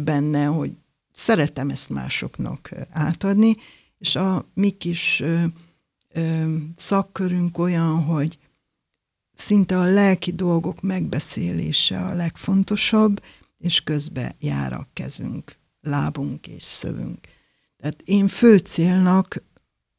benne, 0.01 0.45
hogy 0.45 0.73
szeretem 1.13 1.71
ezt 1.71 1.89
másoknak 1.89 2.71
átadni, 2.91 3.55
és 3.99 4.17
a 4.17 4.45
mi 4.55 4.71
kis 4.71 5.23
szakkörünk 6.77 7.59
olyan, 7.59 8.03
hogy 8.05 8.39
szinte 9.33 9.79
a 9.79 9.85
lelki 9.85 10.33
dolgok 10.33 10.81
megbeszélése 10.81 11.99
a 11.99 12.15
legfontosabb, 12.15 13.23
és 13.59 13.83
közbe 13.83 14.37
jár 14.39 14.73
a 14.73 14.89
kezünk, 14.93 15.57
lábunk 15.81 16.47
és 16.47 16.63
szövünk. 16.63 17.27
Tehát 17.77 18.03
én 18.05 18.29
fő 18.29 18.57
célnak 18.57 19.43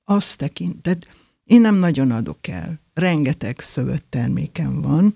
azt 0.04 0.38
tehát 0.82 1.08
én 1.44 1.62
nem 1.62 1.76
nagyon 1.76 2.12
adok 2.12 2.48
el. 2.48 2.80
Rengeteg 2.94 3.60
szövött 3.60 4.06
termékem 4.10 4.82
van, 4.82 5.16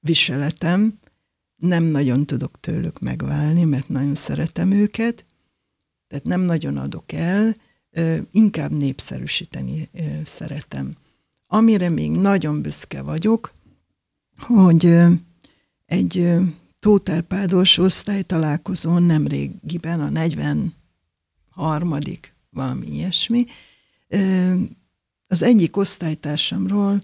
viseletem, 0.00 0.98
nem 1.56 1.84
nagyon 1.84 2.26
tudok 2.26 2.60
tőlük 2.60 2.98
megválni, 2.98 3.64
mert 3.64 3.88
nagyon 3.88 4.14
szeretem 4.14 4.70
őket, 4.70 5.24
tehát 6.06 6.24
nem 6.24 6.40
nagyon 6.40 6.76
adok 6.76 7.12
el, 7.12 7.54
inkább 8.30 8.76
népszerűsíteni 8.76 9.90
szeretem. 10.24 10.96
Amire 11.46 11.88
még 11.88 12.10
nagyon 12.10 12.62
büszke 12.62 13.02
vagyok, 13.02 13.52
hogy 14.38 14.94
egy 15.86 16.38
Tóterpádos 16.80 17.78
osztálytalálkozón 17.78 19.02
nemrégiben, 19.02 20.00
a 20.00 20.08
43. 20.08 21.98
valami 22.50 22.86
ilyesmi, 22.86 23.44
az 25.26 25.42
egyik 25.42 25.76
osztálytársamról 25.76 27.00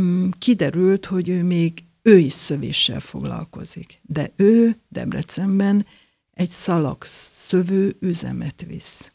mm, 0.00 0.28
kiderült, 0.38 1.06
hogy 1.06 1.28
ő 1.28 1.42
még 1.42 1.84
ő 2.02 2.18
is 2.18 2.32
szövéssel 2.32 3.00
foglalkozik. 3.00 4.00
De 4.02 4.32
ő 4.36 4.78
Debrecenben 4.88 5.86
egy 6.30 6.48
szalag 6.48 7.04
szövő 7.04 7.96
üzemet 8.00 8.64
visz 8.66 9.12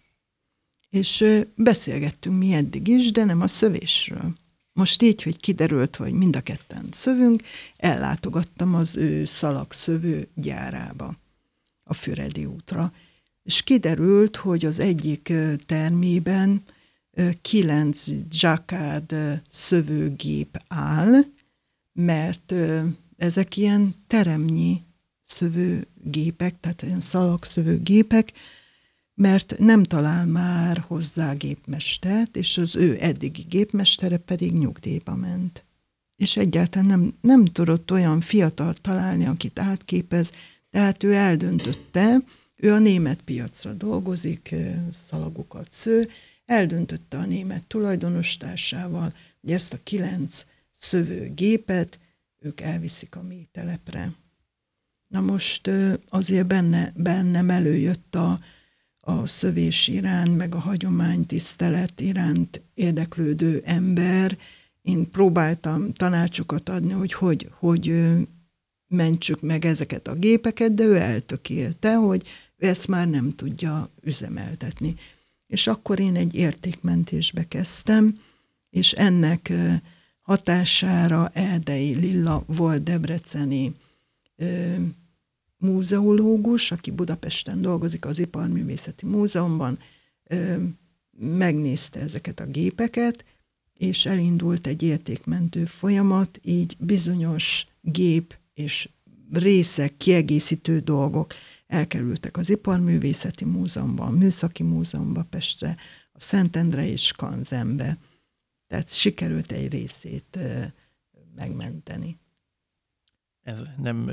és 0.93 1.25
beszélgettünk 1.55 2.37
mi 2.37 2.53
eddig 2.53 2.87
is, 2.87 3.11
de 3.11 3.23
nem 3.23 3.41
a 3.41 3.47
szövésről. 3.47 4.33
Most 4.73 5.01
így, 5.01 5.23
hogy 5.23 5.39
kiderült, 5.39 5.95
hogy 5.95 6.11
mind 6.11 6.35
a 6.35 6.41
ketten 6.41 6.85
szövünk, 6.91 7.43
ellátogattam 7.77 8.75
az 8.75 8.95
ő 8.95 9.25
szalagszövő 9.25 10.27
gyárába, 10.35 11.15
a 11.83 11.93
Füredi 11.93 12.45
útra. 12.45 12.93
és 13.43 13.61
kiderült, 13.61 14.35
hogy 14.35 14.65
az 14.65 14.79
egyik 14.79 15.33
termében 15.65 16.63
kilenc 17.41 18.05
Jacquard 18.29 19.15
szövőgép 19.47 20.61
áll, 20.67 21.21
mert 21.93 22.53
ezek 23.17 23.57
ilyen 23.57 23.95
teremnyi 24.07 24.81
szövőgépek, 25.23 26.59
tehát 26.59 26.81
ilyen 26.81 27.01
szalagszövőgépek, 27.01 28.33
mert 29.15 29.55
nem 29.57 29.83
talál 29.83 30.25
már 30.25 30.77
hozzá 30.87 31.33
gépmestert, 31.33 32.35
és 32.35 32.57
az 32.57 32.75
ő 32.75 32.97
eddigi 32.99 33.41
gépmestere 33.41 34.17
pedig 34.17 34.53
nyugdíjba 34.53 35.15
ment. 35.15 35.63
És 36.15 36.37
egyáltalán 36.37 36.87
nem, 36.87 37.13
nem 37.21 37.45
tudott 37.45 37.91
olyan 37.91 38.21
fiatal 38.21 38.73
találni, 38.73 39.25
akit 39.25 39.59
átképez, 39.59 40.31
tehát 40.69 41.03
ő 41.03 41.13
eldöntötte, 41.13 42.17
ő 42.55 42.73
a 42.73 42.79
német 42.79 43.21
piacra 43.21 43.73
dolgozik, 43.73 44.55
szalagokat 44.93 45.67
sző, 45.69 46.09
eldöntötte 46.45 47.17
a 47.17 47.25
német 47.25 47.67
tulajdonostársával, 47.67 49.13
hogy 49.41 49.51
ezt 49.51 49.73
a 49.73 49.79
kilenc 49.83 50.45
szövőgépet 50.77 51.99
ők 52.39 52.61
elviszik 52.61 53.15
a 53.15 53.21
mély 53.21 53.47
telepre. 53.51 54.13
Na 55.07 55.21
most 55.21 55.69
azért 56.09 56.47
benne, 56.47 56.93
bennem 56.95 57.49
előjött 57.49 58.15
a, 58.15 58.39
a 59.05 59.27
szövés 59.27 59.87
iránt, 59.87 60.37
meg 60.37 60.55
a 60.55 60.59
hagyománytisztelet 60.59 62.01
iránt 62.01 62.61
érdeklődő 62.73 63.61
ember. 63.65 64.37
Én 64.81 65.09
próbáltam 65.09 65.93
tanácsokat 65.93 66.69
adni, 66.69 66.91
hogy 66.93 67.13
hogy, 67.13 67.49
hogy 67.59 68.05
mentsük 68.87 69.41
meg 69.41 69.65
ezeket 69.65 70.07
a 70.07 70.15
gépeket, 70.15 70.73
de 70.73 70.83
ő 70.83 70.95
eltökélte, 70.95 71.95
hogy 71.95 72.27
ezt 72.57 72.87
már 72.87 73.09
nem 73.09 73.35
tudja 73.35 73.89
üzemeltetni. 74.01 74.95
És 75.47 75.67
akkor 75.67 75.99
én 75.99 76.15
egy 76.15 76.35
értékmentésbe 76.35 77.47
kezdtem, 77.47 78.19
és 78.69 78.91
ennek 78.91 79.53
hatására 80.21 81.29
Erdei 81.33 81.95
Lilla 81.95 82.43
volt 82.45 82.83
debreceni 82.83 83.75
múzeológus, 85.63 86.71
aki 86.71 86.91
Budapesten 86.91 87.61
dolgozik 87.61 88.05
az 88.05 88.19
Iparművészeti 88.19 89.05
Múzeumban, 89.05 89.79
megnézte 91.17 91.99
ezeket 91.99 92.39
a 92.39 92.45
gépeket, 92.45 93.25
és 93.73 94.05
elindult 94.05 94.67
egy 94.67 94.83
értékmentő 94.83 95.65
folyamat, 95.65 96.39
így 96.43 96.75
bizonyos 96.79 97.67
gép 97.81 98.37
és 98.53 98.89
részek, 99.31 99.97
kiegészítő 99.97 100.79
dolgok 100.79 101.33
elkerültek 101.67 102.37
az 102.37 102.49
Iparművészeti 102.49 103.45
Múzeumban, 103.45 104.07
a 104.07 104.17
Műszaki 104.17 104.63
Múzeumba 104.63 105.23
Pestre, 105.29 105.77
a 106.11 106.19
Szentendre 106.19 106.87
és 106.87 107.11
Kanzenbe. 107.11 107.97
Tehát 108.67 108.93
sikerült 108.93 109.51
egy 109.51 109.71
részét 109.71 110.39
megmenteni. 111.35 112.17
Ez 113.41 113.59
nem 113.77 114.09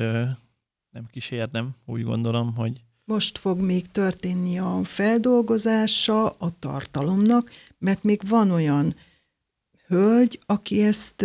nem 0.90 1.07
kísérnem, 1.11 1.70
úgy 1.87 2.03
gondolom, 2.03 2.55
hogy... 2.55 2.81
Most 3.05 3.38
fog 3.38 3.61
még 3.61 3.90
történni 3.90 4.59
a 4.59 4.81
feldolgozása 4.85 6.29
a 6.31 6.59
tartalomnak, 6.59 7.50
mert 7.79 8.03
még 8.03 8.20
van 8.29 8.50
olyan 8.50 8.94
hölgy, 9.87 10.38
aki 10.46 10.83
ezt 10.83 11.24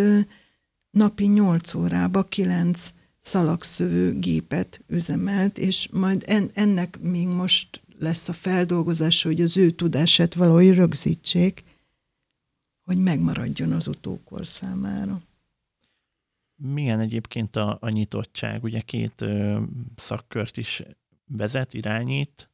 napi 0.90 1.26
8 1.26 1.74
órába 1.74 2.24
9 2.24 2.94
szalagszövő 3.20 4.20
gépet 4.20 4.84
üzemelt, 4.88 5.58
és 5.58 5.90
majd 5.92 6.24
en, 6.28 6.50
ennek 6.54 7.00
még 7.02 7.28
most 7.28 7.82
lesz 8.00 8.30
a 8.30 8.34
feldolgozása, 8.34 9.28
hogy 9.28 9.42
az 9.42 9.58
ő 9.58 9.72
tudását 9.72 10.34
valahogy 10.34 10.76
rögzítsék, 10.76 11.64
hogy 12.84 12.98
megmaradjon 12.98 13.72
az 13.72 13.88
utókor 13.88 14.48
számára 14.48 15.22
milyen 16.56 17.00
egyébként 17.00 17.56
a, 17.56 17.78
a 17.82 17.90
nyitottság? 17.90 18.64
Ugye 18.64 18.82
két 18.82 19.22
ö, 19.22 19.62
szakkört 19.96 20.58
is 20.58 20.84
vezet, 21.28 21.74
irányít. 21.74 22.50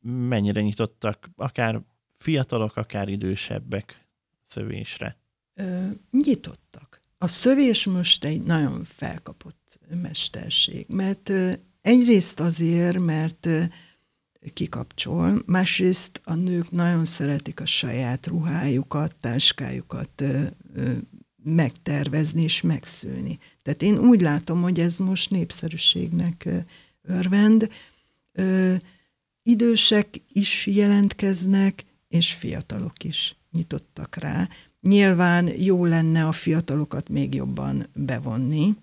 Mennyire 0.00 0.60
nyitottak 0.60 1.30
akár 1.36 1.80
fiatalok, 2.14 2.76
akár 2.76 3.08
idősebbek 3.08 4.06
szövésre? 4.48 5.16
Ö, 5.54 5.86
nyitottak. 6.10 7.00
A 7.18 7.26
szövés 7.26 7.86
most 7.86 8.24
egy 8.24 8.42
nagyon 8.42 8.84
felkapott 8.84 9.78
mesterség, 10.02 10.86
mert 10.88 11.28
ö, 11.28 11.52
egyrészt 11.80 12.40
azért, 12.40 12.98
mert 12.98 13.46
ö, 13.46 13.62
kikapcsol, 14.52 15.42
másrészt 15.46 16.20
a 16.24 16.34
nők 16.34 16.70
nagyon 16.70 17.04
szeretik 17.04 17.60
a 17.60 17.66
saját 17.66 18.26
ruhájukat, 18.26 19.14
táskájukat 19.20 20.20
ö, 20.20 20.44
ö, 20.74 20.92
megtervezni 21.54 22.42
és 22.42 22.60
megszőni. 22.60 23.38
Tehát 23.62 23.82
én 23.82 23.98
úgy 23.98 24.20
látom, 24.20 24.62
hogy 24.62 24.80
ez 24.80 24.96
most 24.96 25.30
népszerűségnek 25.30 26.48
örvend. 27.02 27.70
Idősek 29.42 30.20
is 30.32 30.66
jelentkeznek, 30.66 31.84
és 32.08 32.32
fiatalok 32.32 33.04
is 33.04 33.36
nyitottak 33.52 34.16
rá. 34.16 34.48
Nyilván 34.80 35.46
jó 35.58 35.84
lenne 35.84 36.26
a 36.26 36.32
fiatalokat 36.32 37.08
még 37.08 37.34
jobban 37.34 37.86
bevonni. 37.94 38.76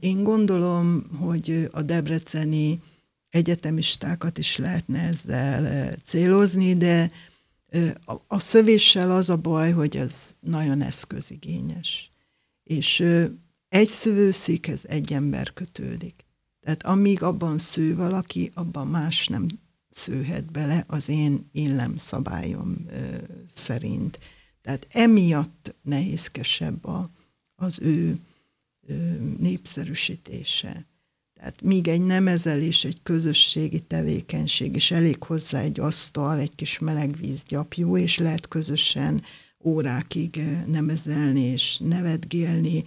Én 0.00 0.22
gondolom, 0.22 1.02
hogy 1.18 1.68
a 1.72 1.82
debreceni 1.82 2.80
egyetemistákat 3.28 4.38
is 4.38 4.56
lehetne 4.56 5.00
ezzel 5.00 5.94
célozni, 6.04 6.76
de 6.76 7.10
a, 8.26 8.40
szövéssel 8.40 9.10
az 9.10 9.30
a 9.30 9.36
baj, 9.36 9.72
hogy 9.72 9.96
ez 9.96 10.34
nagyon 10.40 10.82
eszközigényes. 10.82 12.12
És 12.62 13.04
egy 13.68 13.88
szövőszékhez 13.88 14.84
egy 14.84 15.12
ember 15.12 15.52
kötődik. 15.52 16.24
Tehát 16.60 16.82
amíg 16.82 17.22
abban 17.22 17.58
sző 17.58 17.96
valaki, 17.96 18.50
abban 18.54 18.86
más 18.86 19.26
nem 19.28 19.46
szőhet 19.90 20.52
bele 20.52 20.84
az 20.86 21.08
én 21.08 21.48
illem 21.52 21.96
szabályom 21.96 22.86
szerint. 23.54 24.18
Tehát 24.62 24.86
emiatt 24.90 25.74
nehézkesebb 25.82 26.84
a, 26.84 27.10
az 27.54 27.80
ő 27.80 28.16
ö, 28.86 28.94
népszerűsítése. 29.38 30.86
Tehát 31.40 31.62
míg 31.62 31.88
egy 31.88 32.02
nemezelés, 32.02 32.84
egy 32.84 33.02
közösségi 33.02 33.80
tevékenység, 33.80 34.74
és 34.74 34.90
elég 34.90 35.22
hozzá 35.22 35.60
egy 35.60 35.80
asztal, 35.80 36.38
egy 36.38 36.54
kis 36.54 36.78
meleg 36.78 37.16
vízgyapjú, 37.16 37.96
és 37.96 38.18
lehet 38.18 38.48
közösen 38.48 39.22
órákig 39.64 40.36
nemezelni 40.66 41.40
és 41.40 41.78
nevetgélni, 41.78 42.84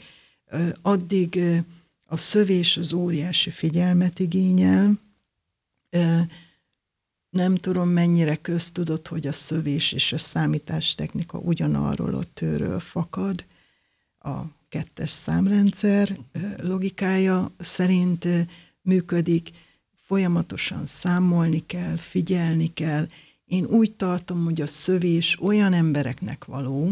addig 0.82 1.40
a 2.06 2.18
szövés 2.18 2.78
az 2.78 2.94
óriási 2.94 3.50
figyelmet 3.50 4.20
igényel. 4.20 5.00
Nem 7.30 7.56
tudom, 7.56 7.90
mennyire 7.90 8.36
köztudott, 8.36 9.08
hogy 9.08 9.28
a 9.28 9.34
szövés 9.34 9.92
és 9.92 10.14
a 10.14 10.18
számítástechnika 10.18 11.38
ugyanarról 11.38 12.14
a 12.14 12.24
tőről 12.34 12.80
fakad. 12.80 13.46
A 14.20 14.42
kettes 14.74 15.10
számrendszer 15.10 16.20
logikája 16.58 17.52
szerint 17.60 18.28
működik, 18.82 19.52
folyamatosan 20.06 20.86
számolni 20.86 21.66
kell, 21.66 21.98
figyelni 21.98 22.74
kell. 22.74 23.08
Én 23.46 23.66
úgy 23.66 23.92
tartom, 23.92 24.44
hogy 24.44 24.62
a 24.62 24.68
szövés 24.68 25.42
olyan 25.42 25.74
embereknek 25.74 26.46
való, 26.46 26.92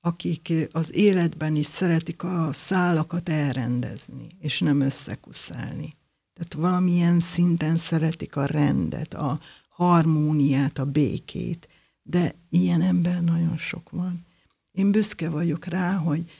akik 0.00 0.52
az 0.72 0.94
életben 0.94 1.56
is 1.56 1.66
szeretik 1.66 2.22
a 2.22 2.48
szálakat 2.52 3.28
elrendezni, 3.28 4.26
és 4.38 4.58
nem 4.58 4.80
összekuszálni. 4.80 5.94
Tehát 6.32 6.54
valamilyen 6.54 7.20
szinten 7.20 7.76
szeretik 7.76 8.36
a 8.36 8.44
rendet, 8.44 9.14
a 9.14 9.40
harmóniát, 9.68 10.78
a 10.78 10.84
békét, 10.84 11.68
de 12.02 12.34
ilyen 12.50 12.82
ember 12.82 13.22
nagyon 13.22 13.56
sok 13.56 13.90
van. 13.90 14.26
Én 14.72 14.90
büszke 14.90 15.28
vagyok 15.28 15.64
rá, 15.64 15.94
hogy 15.94 16.30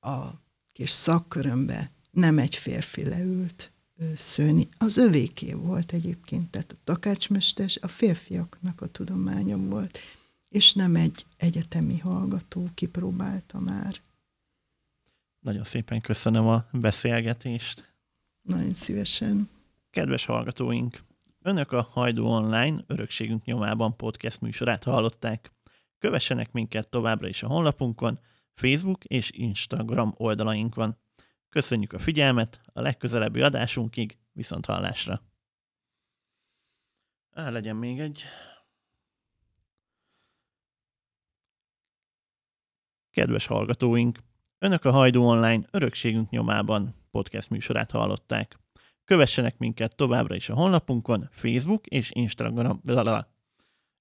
a 0.00 0.40
kis 0.72 0.90
szakkörömbe 0.90 1.90
nem 2.10 2.38
egy 2.38 2.54
férfi 2.54 3.04
leült 3.04 3.72
szőni. 4.14 4.68
Az 4.78 4.96
övéké 4.96 5.52
volt 5.52 5.92
egyébként, 5.92 6.50
tehát 6.50 6.72
a 6.72 6.80
takácsmester 6.84 7.68
a 7.80 7.88
férfiaknak 7.88 8.80
a 8.80 8.86
tudománya 8.86 9.56
volt, 9.56 9.98
és 10.48 10.72
nem 10.72 10.96
egy 10.96 11.26
egyetemi 11.36 11.98
hallgató 11.98 12.68
kipróbálta 12.74 13.60
már. 13.60 14.00
Nagyon 15.40 15.64
szépen 15.64 16.00
köszönöm 16.00 16.46
a 16.46 16.64
beszélgetést. 16.72 17.94
Nagyon 18.42 18.74
szívesen. 18.74 19.48
Kedves 19.90 20.24
hallgatóink! 20.24 21.02
Önök 21.42 21.72
a 21.72 21.88
Hajdú 21.92 22.24
Online 22.24 22.84
Örökségünk 22.86 23.44
nyomában 23.44 23.96
podcast 23.96 24.40
műsorát 24.40 24.84
hallották. 24.84 25.52
Kövessenek 25.98 26.52
minket 26.52 26.88
továbbra 26.88 27.28
is 27.28 27.42
a 27.42 27.46
honlapunkon, 27.46 28.18
Facebook 28.60 29.04
és 29.04 29.30
Instagram 29.30 30.12
oldalainkon. 30.16 30.96
Köszönjük 31.48 31.92
a 31.92 31.98
figyelmet, 31.98 32.60
a 32.72 32.80
legközelebbi 32.80 33.40
adásunkig, 33.42 34.18
viszont 34.32 34.66
hallásra! 34.66 35.22
Á, 37.32 37.50
legyen 37.50 37.76
még 37.76 38.00
egy. 38.00 38.24
Kedves 43.10 43.46
hallgatóink! 43.46 44.18
Önök 44.58 44.84
a 44.84 44.90
Hajdú 44.90 45.22
Online 45.22 45.66
örökségünk 45.70 46.30
nyomában 46.30 46.94
podcast 47.10 47.50
műsorát 47.50 47.90
hallották. 47.90 48.58
Kövessenek 49.04 49.58
minket 49.58 49.96
továbbra 49.96 50.34
is 50.34 50.48
a 50.48 50.54
honlapunkon, 50.54 51.28
Facebook 51.30 51.86
és 51.86 52.10
Instagram, 52.10 52.80
lalala, 52.84 53.34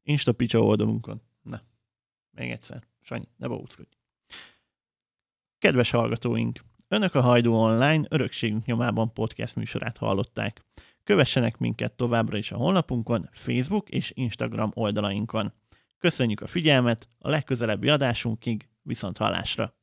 Instapicsa 0.03 0.60
oldalunkon. 0.60 1.22
Na, 1.41 1.62
még 2.32 2.51
egyszer. 2.51 2.88
Sanyi, 3.01 3.28
ne 3.38 3.47
bóckodj. 3.47 3.99
Kedves 5.60 5.89
hallgatóink! 5.89 6.60
Önök 6.88 7.16
a 7.16 7.22
Hajdú 7.22 7.53
Online 7.53 8.05
örökségünk 8.10 8.66
nyomában 8.66 9.14
podcast 9.14 9.55
műsorát 9.55 9.97
hallották. 9.97 10.66
Kövessenek 11.03 11.57
minket 11.57 11.93
továbbra 11.93 12.38
is 12.38 12.51
a 12.51 12.57
honlapunkon, 12.57 13.30
Facebook 13.32 13.89
és 13.89 14.12
Instagram 14.16 14.72
oldalainkon. 14.74 15.53
Köszönjük 15.97 16.41
a 16.41 16.47
figyelmet, 16.47 17.10
a 17.20 17.30
legközelebbi 17.30 17.89
adásunkig, 17.89 18.70
viszont 18.82 19.18
hallásra! 19.18 19.79